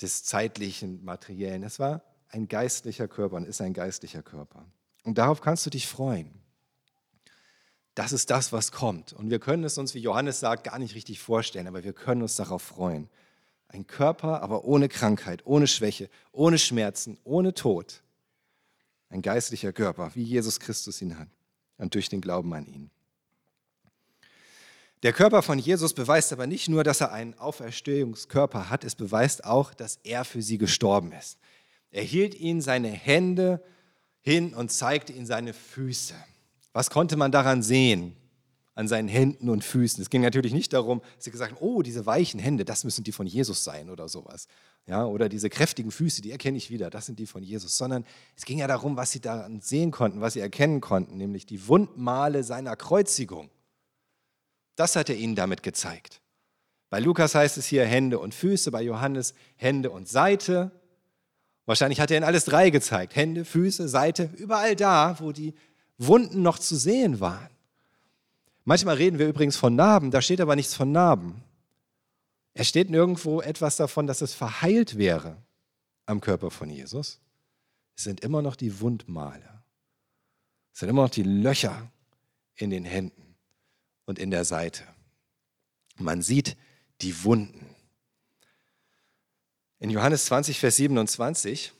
[0.00, 1.62] des zeitlichen, materiellen.
[1.62, 4.66] Es war ein geistlicher Körper und ist ein geistlicher Körper.
[5.02, 6.43] Und darauf kannst du dich freuen.
[7.94, 9.12] Das ist das, was kommt.
[9.12, 12.22] Und wir können es uns, wie Johannes sagt, gar nicht richtig vorstellen, aber wir können
[12.22, 13.08] uns darauf freuen.
[13.68, 18.02] Ein Körper, aber ohne Krankheit, ohne Schwäche, ohne Schmerzen, ohne Tod.
[19.10, 21.28] Ein geistlicher Körper, wie Jesus Christus ihn hat.
[21.76, 22.90] Und durch den Glauben an ihn.
[25.02, 29.44] Der Körper von Jesus beweist aber nicht nur, dass er einen Auferstehungskörper hat, es beweist
[29.44, 31.38] auch, dass er für sie gestorben ist.
[31.90, 33.62] Er hielt ihnen seine Hände
[34.20, 36.14] hin und zeigte ihnen seine Füße.
[36.74, 38.16] Was konnte man daran sehen?
[38.76, 40.02] An seinen Händen und Füßen.
[40.02, 43.04] Es ging natürlich nicht darum, dass sie gesagt haben, oh, diese weichen Hände, das müssen
[43.04, 44.48] die von Jesus sein oder sowas.
[44.86, 47.76] Ja, oder diese kräftigen Füße, die erkenne ich wieder, das sind die von Jesus.
[47.76, 48.04] Sondern
[48.36, 51.68] es ging ja darum, was sie daran sehen konnten, was sie erkennen konnten, nämlich die
[51.68, 53.48] Wundmale seiner Kreuzigung.
[54.74, 56.20] Das hat er ihnen damit gezeigt.
[56.90, 60.72] Bei Lukas heißt es hier Hände und Füße, bei Johannes Hände und Seite.
[61.64, 63.14] Wahrscheinlich hat er ihnen alles drei gezeigt.
[63.14, 65.54] Hände, Füße, Seite, überall da, wo die
[65.98, 67.50] Wunden noch zu sehen waren.
[68.64, 71.42] Manchmal reden wir übrigens von Narben, da steht aber nichts von Narben.
[72.54, 75.36] Es steht nirgendwo etwas davon, dass es verheilt wäre
[76.06, 77.20] am Körper von Jesus.
[77.96, 79.62] Es sind immer noch die Wundmale.
[80.72, 81.90] Es sind immer noch die Löcher
[82.56, 83.36] in den Händen
[84.06, 84.84] und in der Seite.
[85.96, 86.56] Man sieht
[87.00, 87.74] die Wunden.
[89.78, 91.72] In Johannes 20, Vers 27,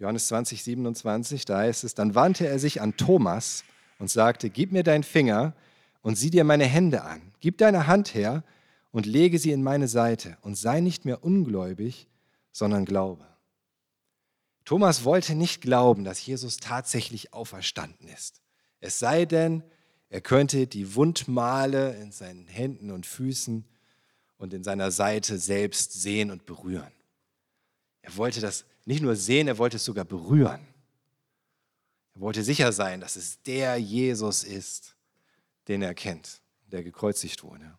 [0.00, 3.64] Johannes 20, 27, da heißt es, dann wandte er sich an Thomas
[3.98, 5.52] und sagte, gib mir deinen Finger
[6.00, 7.20] und sieh dir meine Hände an.
[7.40, 8.42] Gib deine Hand her
[8.92, 12.08] und lege sie in meine Seite und sei nicht mehr ungläubig,
[12.50, 13.26] sondern glaube.
[14.64, 18.40] Thomas wollte nicht glauben, dass Jesus tatsächlich auferstanden ist.
[18.80, 19.62] Es sei denn,
[20.08, 23.66] er könnte die Wundmale in seinen Händen und Füßen
[24.38, 26.90] und in seiner Seite selbst sehen und berühren.
[28.00, 30.66] Er wollte das nicht nur sehen, er wollte es sogar berühren.
[32.16, 34.96] Er wollte sicher sein, dass es der Jesus ist,
[35.68, 37.78] den er kennt, der gekreuzigt wurde.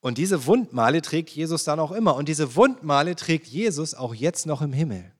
[0.00, 2.16] Und diese Wundmale trägt Jesus dann auch immer.
[2.16, 5.12] Und diese Wundmale trägt Jesus auch jetzt noch im Himmel.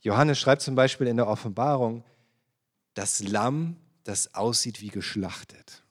[0.00, 2.04] Johannes schreibt zum Beispiel in der Offenbarung,
[2.94, 5.82] das Lamm, das aussieht wie geschlachtet.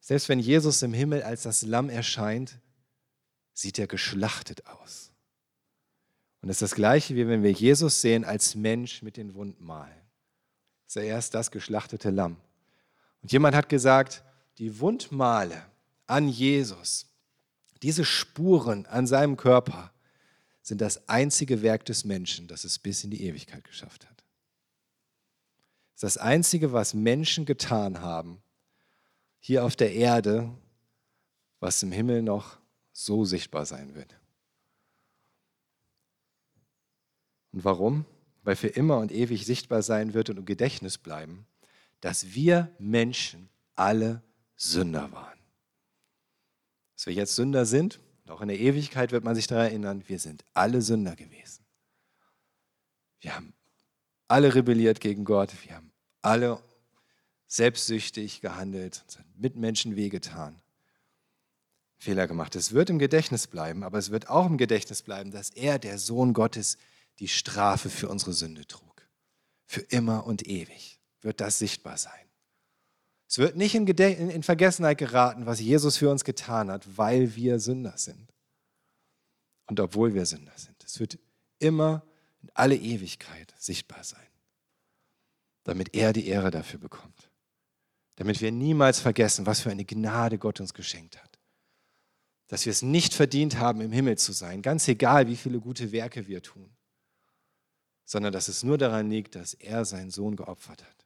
[0.00, 2.58] Selbst wenn Jesus im Himmel als das Lamm erscheint,
[3.52, 5.11] sieht er geschlachtet aus.
[6.42, 10.02] Und es ist das Gleiche, wie wenn wir Jesus sehen als Mensch mit den Wundmalen.
[10.86, 12.36] Ist er erst das geschlachtete Lamm.
[13.22, 14.24] Und jemand hat gesagt,
[14.58, 15.64] die Wundmale
[16.06, 17.06] an Jesus,
[17.82, 19.92] Diese Spuren an seinem Körper
[20.62, 24.22] sind das einzige Werk des Menschen, das es bis in die Ewigkeit geschafft hat.
[25.94, 28.40] Das ist das Einzige, was Menschen getan haben,
[29.40, 30.48] hier auf der Erde,
[31.58, 32.58] was im Himmel noch
[32.92, 34.16] so sichtbar sein wird.
[37.52, 38.04] Und warum?
[38.42, 41.46] Weil für immer und ewig sichtbar sein wird und im Gedächtnis bleiben,
[42.00, 44.22] dass wir Menschen alle
[44.56, 45.38] Sünder waren.
[46.96, 50.04] Dass wir jetzt Sünder sind, und auch in der Ewigkeit wird man sich daran erinnern,
[50.06, 51.64] wir sind alle Sünder gewesen.
[53.20, 53.54] Wir haben
[54.28, 56.60] alle rebelliert gegen Gott, wir haben alle
[57.46, 59.04] selbstsüchtig gehandelt,
[59.36, 60.60] Mitmenschen wehgetan,
[61.98, 62.56] Fehler gemacht.
[62.56, 65.98] Es wird im Gedächtnis bleiben, aber es wird auch im Gedächtnis bleiben, dass er, der
[65.98, 66.78] Sohn Gottes,
[67.18, 69.08] die Strafe für unsere Sünde trug.
[69.66, 72.12] Für immer und ewig wird das sichtbar sein.
[73.32, 77.58] Es wird nicht in, in, Vergessenheit geraten, was Jesus für uns getan hat, weil wir
[77.60, 78.30] Sünder sind.
[79.66, 80.84] Und obwohl wir Sünder sind.
[80.84, 81.18] Es wird
[81.58, 82.04] immer
[82.42, 84.26] in alle Ewigkeit sichtbar sein,
[85.64, 87.30] damit er die Ehre dafür bekommt.
[88.16, 91.38] Damit wir niemals vergessen, was für eine Gnade Gott uns geschenkt hat.
[92.48, 95.90] Dass wir es nicht verdient haben, im Himmel zu sein, ganz egal, wie viele gute
[95.90, 96.70] Werke wir tun,
[98.12, 101.02] sondern dass es nur daran liegt, dass er seinen Sohn geopfert hat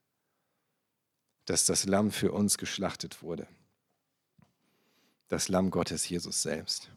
[1.47, 3.47] dass das Lamm für uns geschlachtet wurde.
[5.29, 6.91] Das Lamm Gottes, Jesus selbst.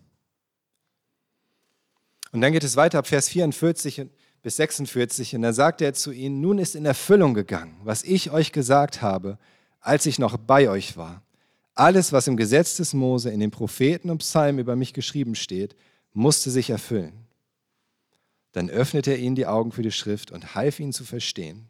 [2.32, 4.08] Und dann geht es weiter ab Vers 44
[4.42, 8.32] bis 46 und da sagt er zu ihnen, nun ist in Erfüllung gegangen, was ich
[8.32, 9.38] euch gesagt habe,
[9.80, 11.24] als ich noch bei euch war.
[11.74, 15.76] Alles, was im Gesetz des Mose, in den Propheten und Psalmen über mich geschrieben steht,
[16.14, 17.19] musste sich erfüllen.
[18.52, 21.70] Dann öffnete er ihnen die Augen für die Schrift und half ihnen zu verstehen.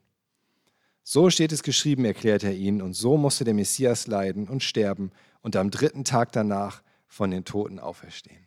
[1.03, 5.11] So steht es geschrieben, erklärt er ihnen, und so musste der Messias leiden und sterben
[5.41, 8.45] und am dritten Tag danach von den Toten auferstehen.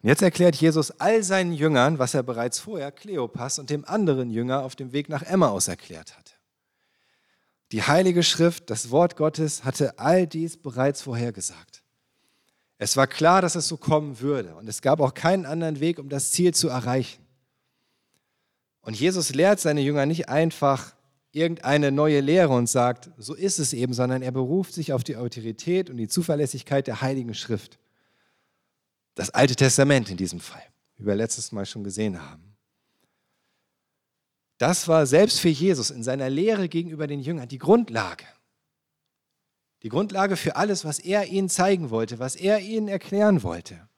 [0.00, 4.30] Und jetzt erklärt Jesus all seinen Jüngern, was er bereits vorher Kleopas und dem anderen
[4.30, 6.34] Jünger auf dem Weg nach Emmaus erklärt hatte.
[7.72, 11.82] Die Heilige Schrift, das Wort Gottes, hatte all dies bereits vorhergesagt.
[12.78, 15.98] Es war klar, dass es so kommen würde und es gab auch keinen anderen Weg,
[15.98, 17.20] um das Ziel zu erreichen.
[18.80, 20.94] Und Jesus lehrt seine Jünger nicht einfach
[21.32, 25.16] irgendeine neue Lehre und sagt, so ist es eben, sondern er beruft sich auf die
[25.16, 27.78] Autorität und die Zuverlässigkeit der Heiligen Schrift.
[29.14, 30.62] Das Alte Testament in diesem Fall,
[30.96, 32.56] wie wir letztes Mal schon gesehen haben.
[34.56, 38.24] Das war selbst für Jesus in seiner Lehre gegenüber den Jüngern die Grundlage.
[39.82, 43.88] Die Grundlage für alles, was er ihnen zeigen wollte, was er ihnen erklären wollte.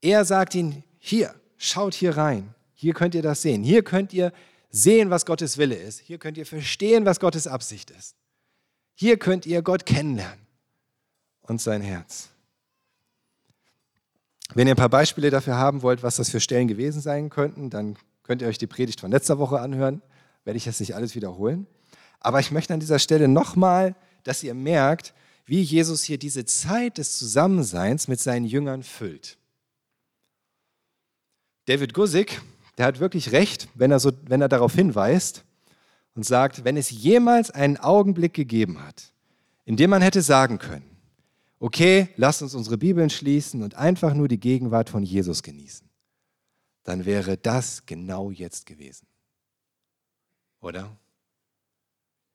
[0.00, 2.54] Er sagt ihnen, hier, schaut hier rein.
[2.74, 3.62] Hier könnt ihr das sehen.
[3.62, 4.32] Hier könnt ihr
[4.70, 6.00] sehen, was Gottes Wille ist.
[6.00, 8.14] Hier könnt ihr verstehen, was Gottes Absicht ist.
[8.94, 10.46] Hier könnt ihr Gott kennenlernen
[11.42, 12.28] und sein Herz.
[14.54, 17.70] Wenn ihr ein paar Beispiele dafür haben wollt, was das für Stellen gewesen sein könnten,
[17.70, 20.02] dann könnt ihr euch die Predigt von letzter Woche anhören.
[20.44, 21.66] Werde ich jetzt nicht alles wiederholen.
[22.20, 23.94] Aber ich möchte an dieser Stelle nochmal,
[24.28, 25.14] dass ihr merkt,
[25.46, 29.38] wie Jesus hier diese Zeit des Zusammenseins mit seinen Jüngern füllt.
[31.64, 32.42] David Guzik,
[32.76, 35.44] der hat wirklich recht, wenn er, so, wenn er darauf hinweist
[36.14, 39.14] und sagt, wenn es jemals einen Augenblick gegeben hat,
[39.64, 40.84] in dem man hätte sagen können,
[41.58, 45.88] okay, lasst uns unsere Bibeln schließen und einfach nur die Gegenwart von Jesus genießen,
[46.84, 49.06] dann wäre das genau jetzt gewesen.
[50.60, 50.94] Oder?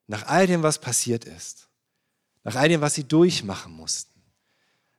[0.08, 1.68] Nach all dem, was passiert ist,
[2.44, 4.22] nach all dem, was sie durchmachen mussten,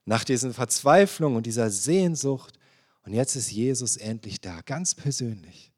[0.04, 2.60] nach diesen Verzweiflung und dieser Sehnsucht
[3.04, 5.72] und jetzt ist Jesus endlich da, ganz persönlich,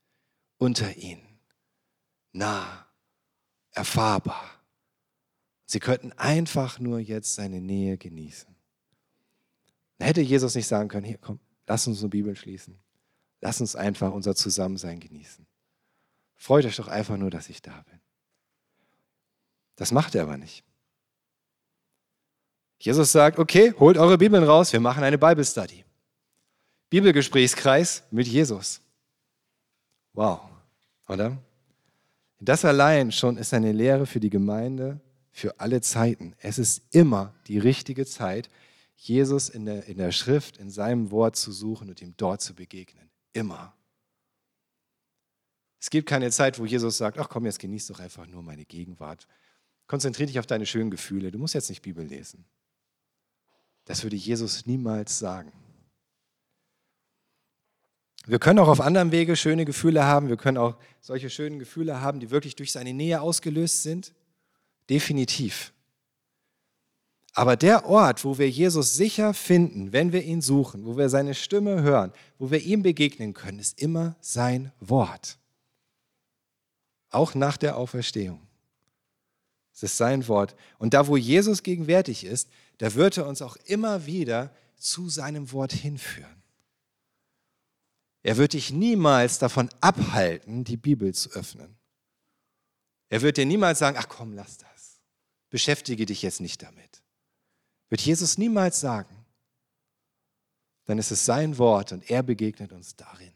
[0.57, 1.39] unter ihnen,
[2.31, 2.87] nah,
[3.71, 4.49] erfahrbar.
[5.65, 8.55] Sie könnten einfach nur jetzt seine Nähe genießen.
[9.97, 12.79] Dann hätte Jesus nicht sagen können, hier komm, lass uns eine Bibel schließen.
[13.41, 15.45] Lass uns einfach unser Zusammensein genießen.
[16.35, 17.99] Freut euch doch einfach nur, dass ich da bin.
[19.75, 20.63] Das macht er aber nicht.
[22.79, 25.83] Jesus sagt, okay, holt eure Bibeln raus, wir machen eine Bible Study.
[26.89, 28.81] Bibelgesprächskreis mit Jesus.
[30.13, 30.41] Wow,
[31.07, 31.37] oder?
[32.39, 36.35] Das allein schon ist eine Lehre für die Gemeinde für alle Zeiten.
[36.39, 38.49] Es ist immer die richtige Zeit,
[38.95, 42.55] Jesus in der, in der Schrift, in seinem Wort zu suchen und ihm dort zu
[42.55, 43.09] begegnen.
[43.33, 43.73] Immer.
[45.79, 48.65] Es gibt keine Zeit, wo Jesus sagt, ach komm, jetzt genieß doch einfach nur meine
[48.65, 49.27] Gegenwart.
[49.85, 51.31] Konzentriere dich auf deine schönen Gefühle.
[51.31, 52.45] Du musst jetzt nicht Bibel lesen.
[53.87, 55.51] Das würde Jesus niemals sagen.
[58.25, 60.27] Wir können auch auf anderem Wege schöne Gefühle haben.
[60.27, 64.13] Wir können auch solche schönen Gefühle haben, die wirklich durch seine Nähe ausgelöst sind.
[64.89, 65.73] Definitiv.
[67.33, 71.33] Aber der Ort, wo wir Jesus sicher finden, wenn wir ihn suchen, wo wir seine
[71.35, 75.37] Stimme hören, wo wir ihm begegnen können, ist immer sein Wort.
[77.09, 78.46] Auch nach der Auferstehung.
[79.77, 80.55] Es ist sein Wort.
[80.79, 85.51] Und da, wo Jesus gegenwärtig ist, da wird er uns auch immer wieder zu seinem
[85.51, 86.41] Wort hinführen.
[88.23, 91.77] Er wird dich niemals davon abhalten, die Bibel zu öffnen.
[93.09, 94.99] Er wird dir niemals sagen, ach komm, lass das.
[95.51, 97.03] Beschäftige dich jetzt nicht damit.
[97.89, 99.15] Wird Jesus niemals sagen.
[100.85, 103.31] Dann ist es sein Wort und er begegnet uns darin.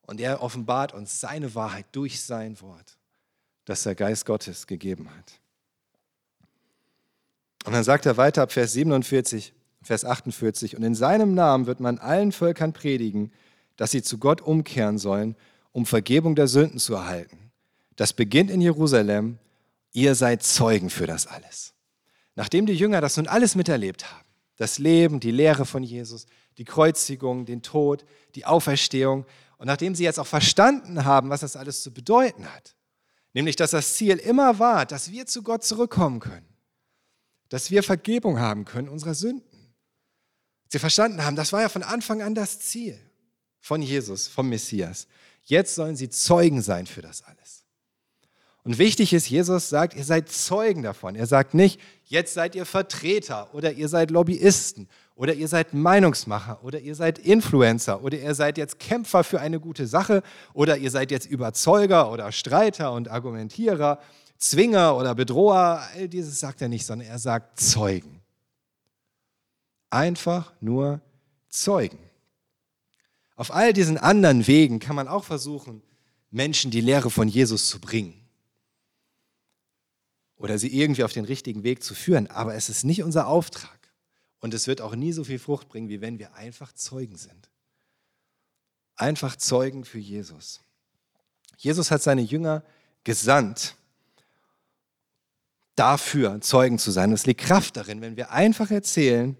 [0.00, 2.96] Und er offenbart uns seine Wahrheit durch sein Wort,
[3.72, 5.40] das der Geist Gottes gegeben hat.
[7.64, 11.80] Und dann sagt er weiter ab Vers 47, Vers 48, und in seinem Namen wird
[11.80, 13.32] man allen Völkern predigen,
[13.76, 15.36] dass sie zu Gott umkehren sollen,
[15.72, 17.50] um Vergebung der Sünden zu erhalten.
[17.96, 19.38] Das beginnt in Jerusalem.
[19.92, 21.72] Ihr seid Zeugen für das alles.
[22.34, 26.26] Nachdem die Jünger das nun alles miterlebt haben, das Leben, die Lehre von Jesus,
[26.58, 28.04] die Kreuzigung, den Tod,
[28.34, 29.24] die Auferstehung,
[29.56, 32.74] und nachdem sie jetzt auch verstanden haben, was das alles zu bedeuten hat,
[33.32, 36.46] nämlich dass das Ziel immer war, dass wir zu Gott zurückkommen können,
[37.48, 39.74] dass wir Vergebung haben können unserer Sünden.
[40.68, 42.98] Sie verstanden haben, das war ja von Anfang an das Ziel
[43.60, 45.06] von Jesus, vom Messias.
[45.44, 47.64] Jetzt sollen sie Zeugen sein für das alles.
[48.64, 51.16] Und wichtig ist, Jesus sagt, ihr seid Zeugen davon.
[51.16, 56.64] Er sagt nicht, jetzt seid ihr Vertreter oder ihr seid Lobbyisten oder ihr seid Meinungsmacher
[56.64, 60.22] oder ihr seid Influencer oder ihr seid jetzt Kämpfer für eine gute Sache
[60.54, 64.00] oder ihr seid jetzt Überzeuger oder Streiter und Argumentierer,
[64.38, 65.82] Zwinger oder Bedroher.
[65.94, 68.20] All dieses sagt er nicht, sondern er sagt Zeugen.
[69.90, 71.00] Einfach nur
[71.48, 71.98] Zeugen.
[73.36, 75.82] Auf all diesen anderen Wegen kann man auch versuchen,
[76.30, 78.14] Menschen die Lehre von Jesus zu bringen
[80.36, 82.26] oder sie irgendwie auf den richtigen Weg zu führen.
[82.28, 83.81] Aber es ist nicht unser Auftrag.
[84.42, 87.48] Und es wird auch nie so viel Frucht bringen, wie wenn wir einfach Zeugen sind.
[88.96, 90.60] Einfach Zeugen für Jesus.
[91.56, 92.64] Jesus hat seine Jünger
[93.04, 93.76] gesandt,
[95.76, 97.12] dafür Zeugen zu sein.
[97.12, 99.38] Es liegt Kraft darin, wenn wir einfach erzählen,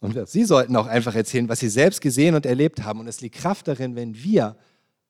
[0.00, 3.00] und Sie sollten auch einfach erzählen, was Sie selbst gesehen und erlebt haben.
[3.00, 4.54] Und es liegt Kraft darin, wenn wir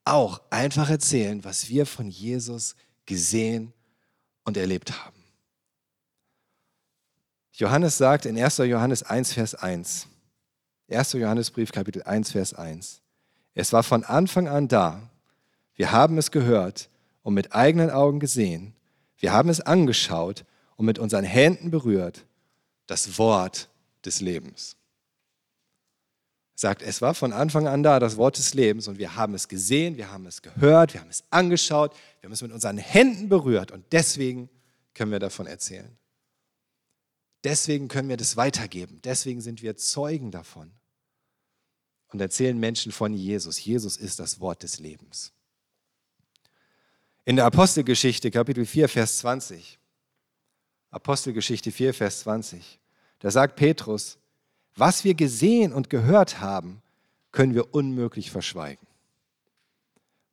[0.05, 3.73] auch einfach erzählen, was wir von Jesus gesehen
[4.45, 5.16] und erlebt haben.
[7.57, 8.59] Johannes sagt in 1.
[8.59, 10.09] Johannes 1, Vers 1,
[10.91, 11.13] 1.
[11.15, 13.01] Johannesbrief, Kapitel 1, Vers 1,
[13.55, 15.09] es war von Anfang an da.
[15.75, 16.91] Wir haben es gehört
[17.23, 18.75] und mit eigenen Augen gesehen.
[19.17, 20.45] Wir haben es angeschaut
[20.77, 22.27] und mit unseren Händen berührt.
[22.87, 23.71] Das Wort
[24.05, 24.77] des Lebens.
[26.55, 29.49] Sagt, es war von Anfang an da, das Wort des Lebens, und wir haben es
[29.49, 33.31] gesehen, wir haben es gehört, wir haben es angeschaut, wir haben es mit unseren Händen
[33.31, 34.51] berührt und deswegen
[34.93, 35.97] können wir davon erzählen.
[37.47, 38.99] Deswegen können wir das weitergeben.
[39.05, 40.73] Deswegen sind wir Zeugen davon
[42.09, 43.65] und erzählen Menschen von Jesus.
[43.65, 45.33] Jesus ist das Wort des Lebens.
[47.25, 49.79] In der Apostelgeschichte, Kapitel 4, Vers 20,
[50.91, 52.81] Apostelgeschichte 4, Vers 20,
[53.21, 54.19] da sagt Petrus,
[54.75, 56.83] was wir gesehen und gehört haben,
[57.31, 58.89] können wir unmöglich verschweigen.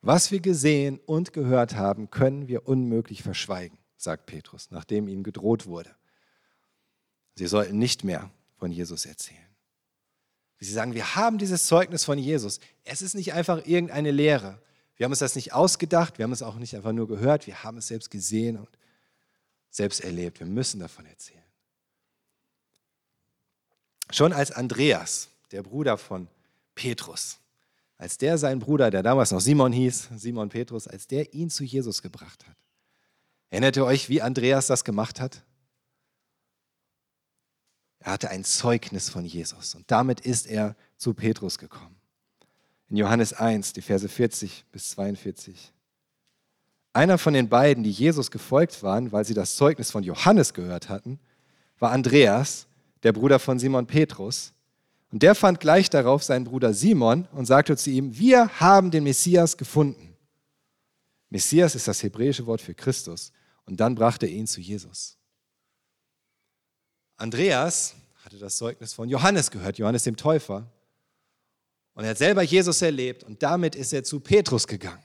[0.02, 5.68] Was wir gesehen und gehört haben, können wir unmöglich verschweigen, sagt Petrus, nachdem ihm gedroht
[5.68, 5.96] wurde.
[7.36, 9.40] Sie sollten nicht mehr von Jesus erzählen.
[10.64, 12.60] Sie sagen, wir haben dieses Zeugnis von Jesus.
[12.84, 14.62] Es ist nicht einfach irgendeine Lehre.
[14.96, 17.64] Wir haben uns das nicht ausgedacht, wir haben es auch nicht einfach nur gehört, wir
[17.64, 18.70] haben es selbst gesehen und
[19.70, 20.40] selbst erlebt.
[20.40, 21.44] Wir müssen davon erzählen.
[24.12, 26.28] Schon als Andreas, der Bruder von
[26.76, 27.40] Petrus,
[27.98, 31.64] als der seinen Bruder, der damals noch Simon hieß, Simon Petrus, als der ihn zu
[31.64, 32.56] Jesus gebracht hat.
[33.50, 35.44] Erinnert ihr euch, wie Andreas das gemacht hat?
[38.04, 41.96] Er hatte ein Zeugnis von Jesus und damit ist er zu Petrus gekommen.
[42.90, 45.72] In Johannes 1, die Verse 40 bis 42.
[46.92, 50.90] Einer von den beiden, die Jesus gefolgt waren, weil sie das Zeugnis von Johannes gehört
[50.90, 51.18] hatten,
[51.80, 52.68] war Andreas,
[53.04, 54.54] der Bruder von Simon Petrus.
[55.10, 59.06] Und der fand gleich darauf seinen Bruder Simon und sagte zu ihm, wir haben den
[59.06, 60.16] Messias gefunden.
[61.30, 63.32] Messias ist das hebräische Wort für Christus.
[63.66, 65.18] Und dann brachte er ihn zu Jesus.
[67.18, 70.66] Andreas hatte das Zeugnis von Johannes gehört, Johannes dem Täufer.
[71.94, 75.04] Und er hat selber Jesus erlebt und damit ist er zu Petrus gegangen,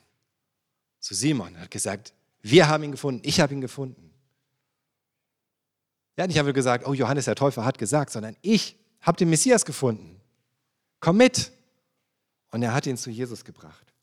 [1.01, 1.55] zu Simon.
[1.55, 4.15] Er hat gesagt, wir haben ihn gefunden, ich habe ihn gefunden.
[6.17, 9.31] Er hat nicht einfach gesagt, oh, Johannes der Täufer hat gesagt, sondern ich habe den
[9.31, 10.21] Messias gefunden.
[11.01, 11.53] Komm mit.
[12.51, 13.95] Und er hat ihn zu Jesus gebracht.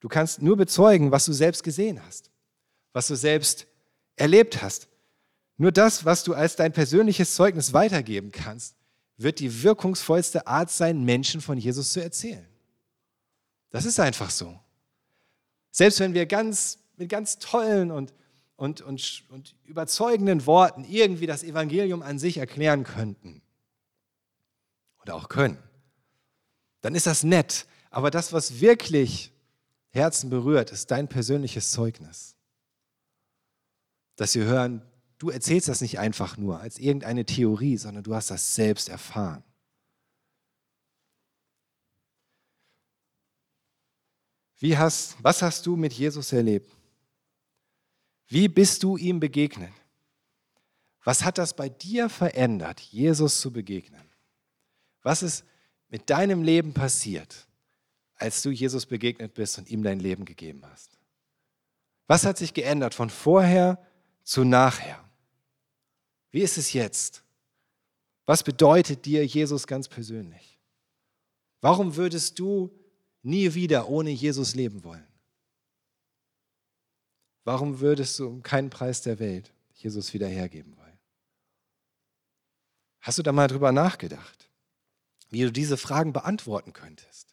[0.00, 2.30] Du kannst nur bezeugen, was du selbst gesehen hast,
[2.92, 3.66] was du selbst
[4.16, 4.88] erlebt hast.
[5.56, 8.76] Nur das, was du als dein persönliches Zeugnis weitergeben kannst,
[9.16, 12.46] wird die wirkungsvollste Art sein, Menschen von Jesus zu erzählen.
[13.70, 14.58] Das ist einfach so.
[15.70, 18.12] Selbst wenn wir ganz, mit ganz tollen und,
[18.56, 23.42] und, und, und überzeugenden Worten irgendwie das Evangelium an sich erklären könnten
[25.02, 25.58] oder auch können,
[26.80, 27.66] dann ist das nett.
[27.90, 29.32] Aber das, was wirklich
[29.90, 32.34] Herzen berührt, ist dein persönliches Zeugnis.
[34.16, 34.82] Dass sie hören,
[35.18, 39.44] du erzählst das nicht einfach nur als irgendeine Theorie, sondern du hast das selbst erfahren.
[44.58, 46.70] Wie hast, was hast du mit Jesus erlebt?
[48.28, 49.72] Wie bist du ihm begegnet?
[51.04, 54.08] Was hat das bei dir verändert, Jesus zu begegnen?
[55.02, 55.44] Was ist
[55.88, 57.46] mit deinem Leben passiert,
[58.14, 60.98] als du Jesus begegnet bist und ihm dein Leben gegeben hast?
[62.06, 63.78] Was hat sich geändert von vorher
[64.22, 65.03] zu nachher?
[66.34, 67.22] Wie ist es jetzt?
[68.26, 70.58] Was bedeutet dir Jesus ganz persönlich?
[71.60, 72.76] Warum würdest du
[73.22, 75.06] nie wieder ohne Jesus leben wollen?
[77.44, 80.98] Warum würdest du um keinen Preis der Welt Jesus wieder hergeben wollen?
[83.00, 84.50] Hast du da mal drüber nachgedacht,
[85.30, 87.32] wie du diese Fragen beantworten könntest?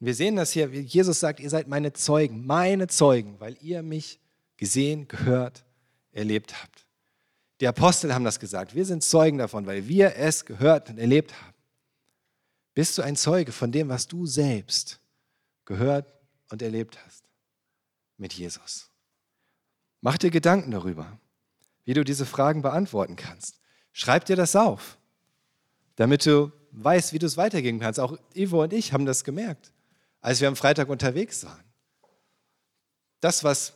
[0.00, 3.82] Wir sehen das hier, wie Jesus sagt, ihr seid meine Zeugen, meine Zeugen, weil ihr
[3.82, 4.20] mich
[4.58, 5.65] gesehen, gehört,
[6.16, 6.86] erlebt habt.
[7.60, 11.32] Die Apostel haben das gesagt, wir sind Zeugen davon, weil wir es gehört und erlebt
[11.40, 11.54] haben.
[12.74, 15.00] Bist du ein Zeuge von dem, was du selbst
[15.64, 16.06] gehört
[16.50, 17.24] und erlebt hast
[18.18, 18.90] mit Jesus?
[20.02, 21.18] Mach dir Gedanken darüber,
[21.84, 23.60] wie du diese Fragen beantworten kannst.
[23.92, 24.98] Schreib dir das auf,
[25.96, 27.98] damit du weißt, wie du es weitergeben kannst.
[27.98, 29.72] Auch Ivo und ich haben das gemerkt,
[30.20, 31.64] als wir am Freitag unterwegs waren.
[33.20, 33.72] Das, was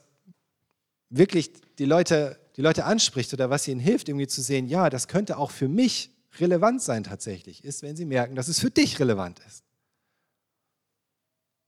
[1.08, 5.08] wirklich die Leute, die Leute anspricht oder was ihnen hilft, irgendwie zu sehen, ja, das
[5.08, 9.00] könnte auch für mich relevant sein tatsächlich, ist, wenn sie merken, dass es für dich
[9.00, 9.64] relevant ist.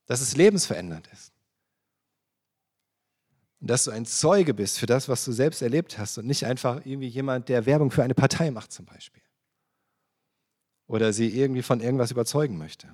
[0.04, 1.32] Dass es lebensverändernd ist.
[3.60, 6.44] Und dass du ein Zeuge bist für das, was du selbst erlebt hast und nicht
[6.44, 9.22] einfach irgendwie jemand, der Werbung für eine Partei macht zum Beispiel.
[10.88, 12.88] Oder sie irgendwie von irgendwas überzeugen möchte.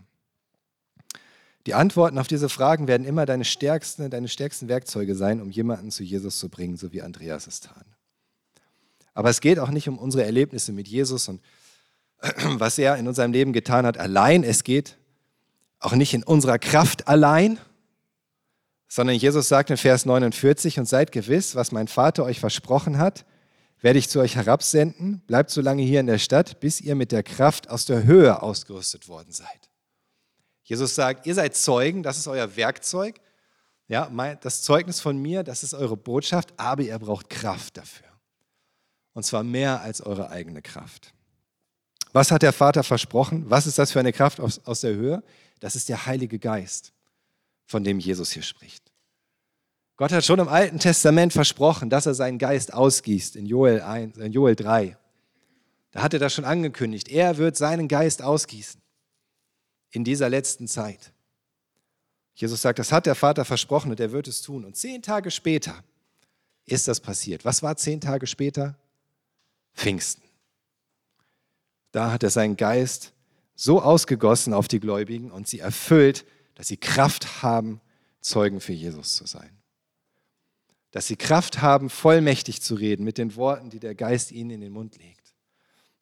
[1.69, 5.91] Die Antworten auf diese Fragen werden immer deine stärksten, deine stärksten Werkzeuge sein, um jemanden
[5.91, 7.85] zu Jesus zu bringen, so wie Andreas es tat.
[9.13, 11.43] Aber es geht auch nicht um unsere Erlebnisse mit Jesus und
[12.57, 14.45] was er in unserem Leben getan hat allein.
[14.45, 14.97] Es geht
[15.79, 17.59] auch nicht in unserer Kraft allein,
[18.89, 23.27] sondern Jesus sagt in Vers 49, und seid gewiss, was mein Vater euch versprochen hat,
[23.83, 27.13] werde ich zu euch herabsenden, bleibt so lange hier in der Stadt, bis ihr mit
[27.13, 29.68] der Kraft aus der Höhe ausgerüstet worden seid.
[30.69, 33.19] Jesus sagt, ihr seid Zeugen, das ist euer Werkzeug,
[33.89, 34.11] ja,
[34.43, 38.07] das Zeugnis von mir, das ist eure Botschaft, aber ihr braucht Kraft dafür.
[39.15, 41.15] Und zwar mehr als eure eigene Kraft.
[42.13, 43.49] Was hat der Vater versprochen?
[43.49, 45.23] Was ist das für eine Kraft aus, aus der Höhe?
[45.61, 46.93] Das ist der Heilige Geist,
[47.65, 48.93] von dem Jesus hier spricht.
[49.97, 54.19] Gott hat schon im Alten Testament versprochen, dass er seinen Geist ausgießt in Joel, 1,
[54.19, 54.99] in Joel 3.
[55.93, 57.09] Da hat er das schon angekündigt.
[57.09, 58.83] Er wird seinen Geist ausgießen
[59.91, 61.13] in dieser letzten Zeit.
[62.35, 64.65] Jesus sagt, das hat der Vater versprochen und er wird es tun.
[64.65, 65.83] Und zehn Tage später
[66.67, 67.45] ist das passiert.
[67.45, 68.79] Was war zehn Tage später?
[69.75, 70.23] Pfingsten.
[71.93, 73.13] Da hat er seinen Geist
[73.55, 76.25] so ausgegossen auf die Gläubigen und sie erfüllt,
[76.55, 77.81] dass sie Kraft haben,
[78.21, 79.51] Zeugen für Jesus zu sein.
[80.91, 84.61] Dass sie Kraft haben, vollmächtig zu reden mit den Worten, die der Geist ihnen in
[84.61, 85.35] den Mund legt.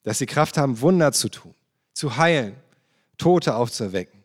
[0.03, 1.53] Dass sie Kraft haben, Wunder zu tun,
[1.93, 2.55] zu heilen,
[3.17, 4.23] Tote aufzuerwecken,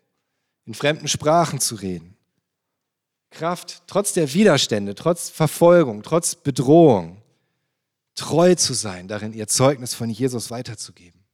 [0.64, 2.16] in fremden Sprachen zu reden.
[3.30, 7.22] Kraft, trotz der Widerstände, trotz Verfolgung, trotz Bedrohung,
[8.14, 11.24] treu zu sein, darin ihr Zeugnis von Jesus weiterzugeben,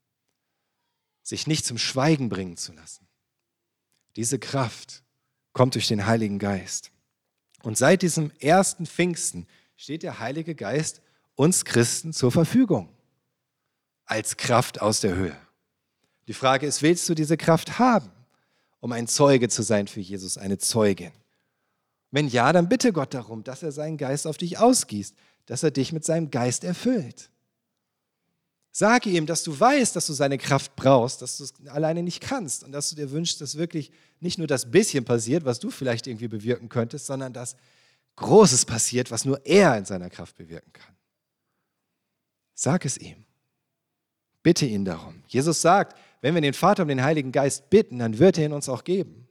[1.23, 3.07] sich nicht zum Schweigen bringen zu lassen.
[4.17, 5.03] Diese Kraft
[5.53, 6.93] kommt durch den Heiligen Geist.
[7.63, 9.47] Und seit diesem ersten Pfingsten
[9.77, 11.03] steht der Heilige Geist
[11.35, 12.89] uns Christen zur Verfügung
[14.05, 15.37] als Kraft aus der Höhe.
[16.29, 18.11] Die Frage ist, willst du diese Kraft haben,
[18.81, 21.11] um ein Zeuge zu sein für Jesus, eine Zeugin?
[22.11, 25.15] Wenn ja, dann bitte Gott darum, dass er seinen Geist auf dich ausgießt,
[25.47, 27.31] dass er dich mit seinem Geist erfüllt.
[28.71, 32.21] Sage ihm, dass du weißt, dass du seine Kraft brauchst, dass du es alleine nicht
[32.21, 35.71] kannst und dass du dir wünschst, dass wirklich nicht nur das bisschen passiert, was du
[35.71, 37.57] vielleicht irgendwie bewirken könntest, sondern dass
[38.17, 40.95] Großes passiert, was nur er in seiner Kraft bewirken kann.
[42.55, 43.25] Sag es ihm.
[44.43, 45.23] Bitte ihn darum.
[45.29, 48.53] Jesus sagt, wenn wir den Vater um den Heiligen Geist bitten, dann wird er ihn
[48.53, 49.29] uns auch geben.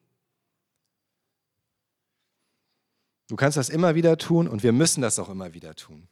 [3.28, 6.08] Du kannst das immer wieder tun und wir müssen das auch immer wieder tun.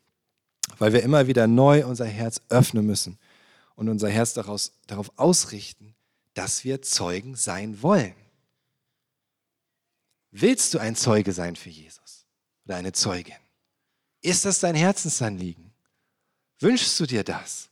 [0.77, 3.17] weil wir immer wieder neu unser Herz öffnen müssen
[3.75, 5.95] und unser Herz daraus, darauf ausrichten,
[6.33, 8.15] dass wir Zeugen sein wollen.
[10.31, 12.25] Willst du ein Zeuge sein für Jesus
[12.65, 13.35] oder eine Zeugin?
[14.21, 15.71] Ist das dein Herzensanliegen?
[16.59, 17.69] Wünschst du dir das?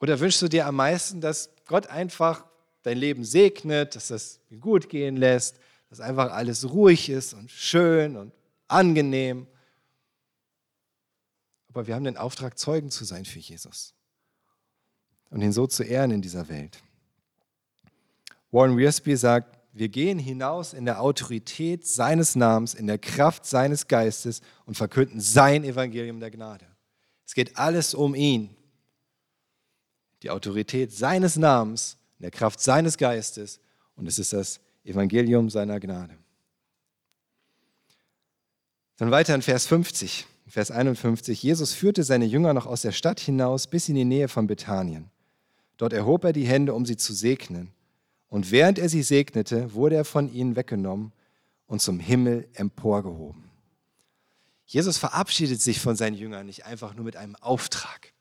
[0.00, 2.44] Oder wünschst du dir am meisten, dass Gott einfach
[2.82, 5.58] dein Leben segnet, dass das gut gehen lässt,
[5.90, 8.32] dass einfach alles ruhig ist und schön und
[8.68, 9.46] angenehm?
[11.70, 13.94] Aber wir haben den Auftrag, Zeugen zu sein für Jesus
[15.30, 16.82] und ihn so zu ehren in dieser Welt.
[18.50, 23.86] Warren Wiersbe sagt, wir gehen hinaus in der Autorität seines Namens, in der Kraft seines
[23.86, 26.64] Geistes und verkünden sein Evangelium der Gnade.
[27.26, 28.56] Es geht alles um ihn.
[30.22, 33.60] Die Autorität seines Namens, in der Kraft seines Geistes
[33.96, 36.16] und es ist das Evangelium seiner Gnade.
[38.96, 41.42] Dann weiter in Vers 50, Vers 51.
[41.42, 45.10] Jesus führte seine Jünger noch aus der Stadt hinaus bis in die Nähe von Bethanien.
[45.76, 47.70] Dort erhob er die Hände, um sie zu segnen.
[48.28, 51.12] Und während er sie segnete, wurde er von ihnen weggenommen
[51.66, 53.44] und zum Himmel emporgehoben.
[54.66, 58.12] Jesus verabschiedet sich von seinen Jüngern nicht einfach nur mit einem Auftrag.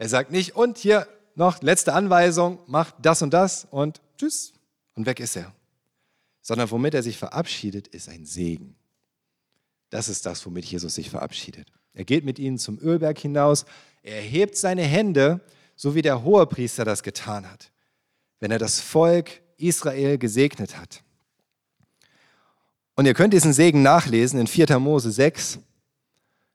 [0.00, 4.52] Er sagt nicht, und hier noch letzte Anweisung, mach das und das und tschüss
[4.94, 5.52] und weg ist er.
[6.42, 8.76] Sondern womit er sich verabschiedet, ist ein Segen.
[9.90, 11.68] Das ist das, womit Jesus sich verabschiedet.
[11.94, 13.64] Er geht mit ihnen zum Ölberg hinaus,
[14.02, 15.40] er erhebt seine Hände,
[15.76, 17.70] so wie der Hohepriester das getan hat
[18.40, 21.02] wenn er das Volk Israel gesegnet hat.
[22.96, 24.78] Und ihr könnt diesen Segen nachlesen in 4.
[24.78, 25.58] Mose 6,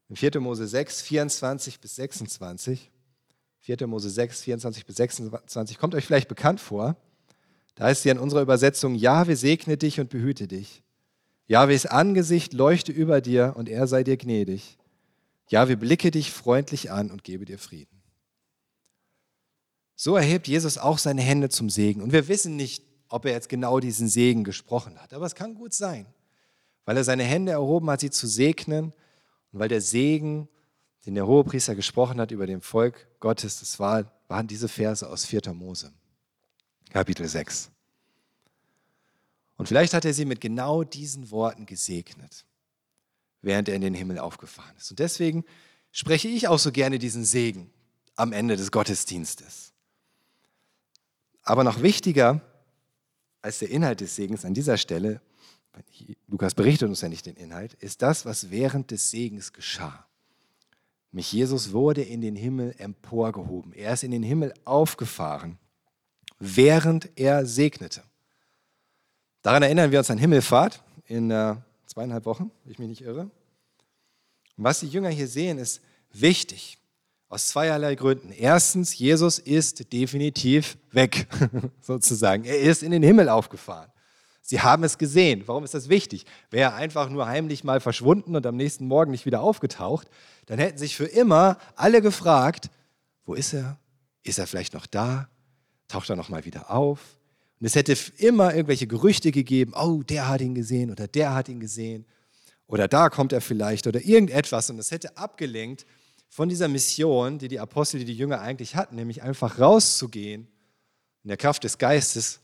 [0.09, 0.39] in 4.
[0.39, 2.91] Mose 6, 24 bis 26.
[3.65, 3.87] 4.
[3.87, 6.95] Mose 6, 24 bis 26 kommt euch vielleicht bekannt vor.
[7.73, 10.83] Da heißt ja in unserer Übersetzung, Jahwe segne dich und behüte dich.
[11.47, 14.77] Jahwes Angesicht leuchte über dir und er sei dir gnädig.
[15.49, 18.03] Jahwe blicke dich freundlich an und gebe dir Frieden.
[19.95, 22.03] So erhebt Jesus auch seine Hände zum Segen.
[22.03, 25.11] Und wir wissen nicht, ob er jetzt genau diesen Segen gesprochen hat.
[25.11, 26.05] Aber es kann gut sein,
[26.85, 28.93] weil er seine Hände erhoben hat, sie zu segnen.
[29.51, 30.49] Und weil der Segen,
[31.05, 35.25] den der Hohepriester gesprochen hat über dem Volk Gottes, das war, waren diese Verse aus
[35.25, 35.53] 4.
[35.53, 35.93] Mose,
[36.89, 37.69] Kapitel 6.
[39.57, 42.45] Und vielleicht hat er sie mit genau diesen Worten gesegnet,
[43.41, 44.91] während er in den Himmel aufgefahren ist.
[44.91, 45.45] Und deswegen
[45.91, 47.69] spreche ich auch so gerne diesen Segen
[48.15, 49.73] am Ende des Gottesdienstes.
[51.43, 52.41] Aber noch wichtiger
[53.41, 55.21] als der Inhalt des Segens an dieser Stelle,
[56.27, 60.07] Lukas berichtet uns ja nicht den Inhalt, ist das, was während des Segens geschah.
[61.15, 63.71] Mich Jesus wurde in den Himmel emporgehoben.
[63.71, 65.57] Er ist in den Himmel aufgefahren,
[66.39, 68.03] während er segnete.
[69.41, 71.55] Daran erinnern wir uns an Himmelfahrt in äh,
[71.85, 73.21] zweieinhalb Wochen, wenn ich mich nicht irre.
[74.57, 75.79] Und was die Jünger hier sehen, ist
[76.11, 76.79] wichtig.
[77.29, 78.33] Aus zweierlei Gründen.
[78.33, 81.27] Erstens, Jesus ist definitiv weg,
[81.79, 82.43] sozusagen.
[82.43, 83.89] Er ist in den Himmel aufgefahren.
[84.47, 85.41] Sie haben es gesehen.
[85.47, 86.23] Warum ist das wichtig?
[86.51, 90.07] Wäre er einfach nur heimlich mal verschwunden und am nächsten Morgen nicht wieder aufgetaucht,
[90.45, 92.69] dann hätten sich für immer alle gefragt,
[93.25, 93.79] wo ist er?
[94.21, 95.29] Ist er vielleicht noch da?
[95.87, 96.99] Taucht er noch mal wieder auf?
[97.59, 101.49] Und es hätte immer irgendwelche Gerüchte gegeben, oh, der hat ihn gesehen oder der hat
[101.49, 102.05] ihn gesehen
[102.67, 105.87] oder da kommt er vielleicht oder irgendetwas und es hätte abgelenkt
[106.29, 110.47] von dieser Mission, die die Apostel, die die Jünger eigentlich hatten, nämlich einfach rauszugehen
[111.23, 112.41] in der Kraft des Geistes,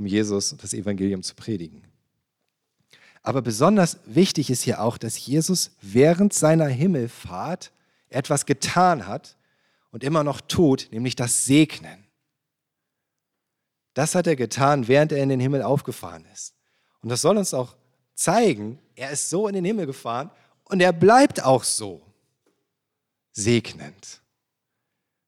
[0.00, 1.82] um Jesus das Evangelium zu predigen.
[3.22, 7.70] Aber besonders wichtig ist hier auch, dass Jesus während seiner Himmelfahrt
[8.08, 9.36] etwas getan hat
[9.90, 12.06] und immer noch tut, nämlich das Segnen.
[13.92, 16.54] Das hat er getan, während er in den Himmel aufgefahren ist.
[17.02, 17.76] Und das soll uns auch
[18.14, 20.30] zeigen, er ist so in den Himmel gefahren
[20.64, 22.00] und er bleibt auch so
[23.32, 24.22] segnend.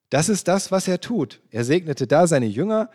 [0.09, 1.41] Das ist das, was er tut.
[1.51, 2.89] Er segnete da seine Jünger,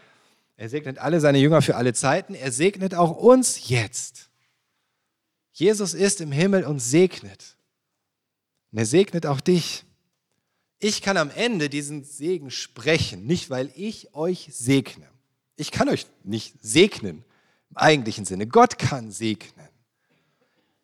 [0.58, 4.30] er segnet alle seine Jünger für alle Zeiten, er segnet auch uns jetzt.
[5.54, 7.56] Jesus ist im Himmel und segnet.
[8.72, 9.86] Und er segnet auch dich.
[10.80, 15.08] Ich kann am Ende diesen Segen sprechen, nicht weil ich euch segne.
[15.56, 17.24] Ich kann euch nicht segnen
[17.70, 18.46] im eigentlichen Sinne.
[18.48, 19.68] Gott kann segnen.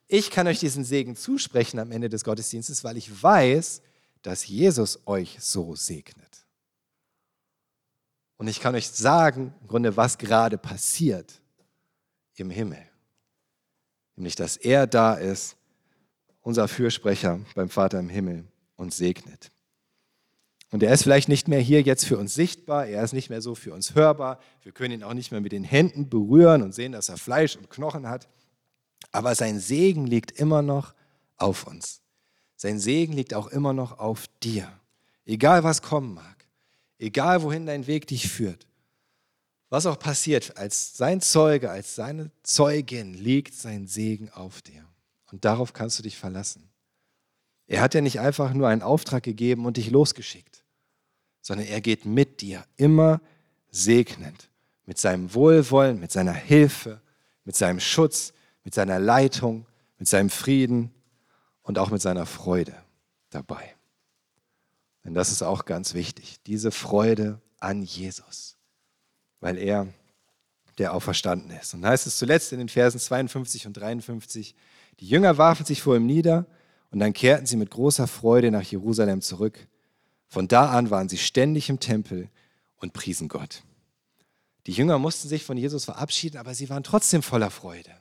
[0.07, 3.81] Ich kann euch diesen Segen zusprechen am Ende des Gottesdienstes, weil ich weiß,
[4.21, 6.32] dass Jesus euch so segnet.
[8.43, 11.39] Und ich kann euch sagen, im Grunde, was gerade passiert
[12.35, 12.85] im Himmel.
[14.17, 15.55] Nämlich, dass er da ist,
[16.41, 18.43] unser Fürsprecher beim Vater im Himmel
[18.75, 19.49] und segnet.
[20.71, 23.41] Und er ist vielleicht nicht mehr hier jetzt für uns sichtbar, er ist nicht mehr
[23.41, 26.75] so für uns hörbar, wir können ihn auch nicht mehr mit den Händen berühren und
[26.75, 28.27] sehen, dass er Fleisch und Knochen hat,
[29.13, 30.93] aber sein Segen liegt immer noch
[31.37, 32.01] auf uns.
[32.57, 34.67] Sein Segen liegt auch immer noch auf dir.
[35.25, 36.42] Egal was kommen mag,
[36.99, 38.67] egal wohin dein Weg dich führt,
[39.69, 44.85] was auch passiert, als sein Zeuge, als seine Zeugin liegt sein Segen auf dir.
[45.31, 46.69] Und darauf kannst du dich verlassen.
[47.65, 50.63] Er hat dir nicht einfach nur einen Auftrag gegeben und dich losgeschickt,
[51.41, 53.19] sondern er geht mit dir, immer
[53.71, 54.49] segnend,
[54.85, 57.01] mit seinem Wohlwollen, mit seiner Hilfe,
[57.45, 58.33] mit seinem Schutz,
[58.63, 59.65] mit seiner Leitung,
[59.97, 60.91] mit seinem Frieden
[61.63, 62.75] und auch mit seiner Freude
[63.29, 63.75] dabei.
[65.03, 68.57] Denn das ist auch ganz wichtig, diese Freude an Jesus,
[69.39, 69.87] weil er
[70.77, 71.73] der auferstanden ist.
[71.73, 74.55] Und heißt es zuletzt in den Versen 52 und 53,
[74.99, 76.45] die Jünger warfen sich vor ihm nieder
[76.91, 79.67] und dann kehrten sie mit großer Freude nach Jerusalem zurück.
[80.27, 82.29] Von da an waren sie ständig im Tempel
[82.77, 83.63] und priesen Gott.
[84.65, 87.91] Die Jünger mussten sich von Jesus verabschieden, aber sie waren trotzdem voller Freude.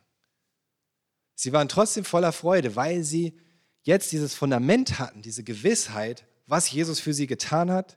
[1.35, 3.35] Sie waren trotzdem voller Freude, weil sie
[3.83, 7.97] jetzt dieses Fundament hatten, diese Gewissheit, was Jesus für sie getan hat,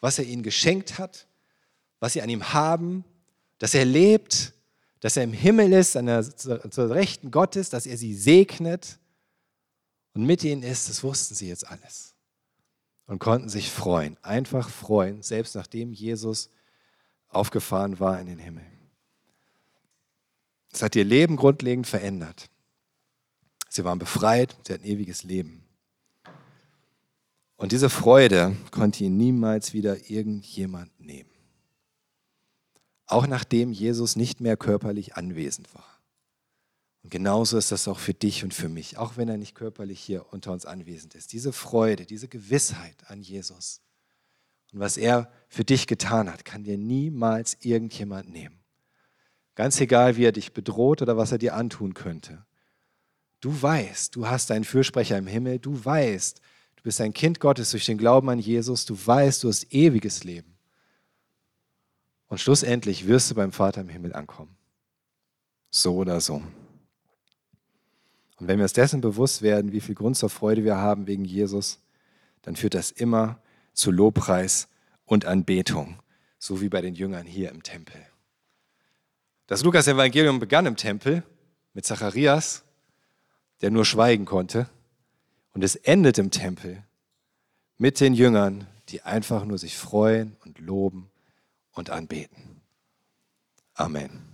[0.00, 1.26] was er ihnen geschenkt hat,
[1.98, 3.04] was sie an ihm haben,
[3.58, 4.54] dass er lebt,
[5.00, 8.98] dass er im Himmel ist, an der, zur Rechten Gottes, dass er sie segnet
[10.14, 12.14] und mit ihnen ist, das wussten sie jetzt alles
[13.06, 16.48] und konnten sich freuen, einfach freuen, selbst nachdem Jesus
[17.28, 18.64] aufgefahren war in den Himmel.
[20.72, 22.48] Es hat ihr Leben grundlegend verändert.
[23.68, 25.64] Sie waren befreit, sie hatten ewiges Leben.
[27.60, 31.28] Und diese Freude konnte ihnen niemals wieder irgendjemand nehmen.
[33.04, 36.00] Auch nachdem Jesus nicht mehr körperlich anwesend war.
[37.02, 40.00] Und genauso ist das auch für dich und für mich, auch wenn er nicht körperlich
[40.00, 41.34] hier unter uns anwesend ist.
[41.34, 43.82] Diese Freude, diese Gewissheit an Jesus
[44.72, 48.58] und was er für dich getan hat, kann dir niemals irgendjemand nehmen.
[49.54, 52.46] Ganz egal, wie er dich bedroht oder was er dir antun könnte.
[53.42, 56.40] Du weißt, du hast einen Fürsprecher im Himmel, du weißt,
[56.80, 60.24] du bist ein Kind Gottes durch den Glauben an Jesus, du weißt, du hast ewiges
[60.24, 60.56] Leben.
[62.28, 64.56] Und schlussendlich wirst du beim Vater im Himmel ankommen.
[65.70, 66.36] So oder so.
[68.36, 71.26] Und wenn wir uns dessen bewusst werden, wie viel Grund zur Freude wir haben wegen
[71.26, 71.80] Jesus,
[72.40, 73.42] dann führt das immer
[73.74, 74.68] zu Lobpreis
[75.04, 75.98] und Anbetung,
[76.38, 78.00] so wie bei den Jüngern hier im Tempel.
[79.48, 81.24] Das Lukas-Evangelium begann im Tempel
[81.74, 82.64] mit Zacharias,
[83.60, 84.66] der nur schweigen konnte,
[85.52, 86.84] und es endet im Tempel
[87.78, 91.10] mit den Jüngern, die einfach nur sich freuen und loben
[91.72, 92.60] und anbeten.
[93.74, 94.29] Amen.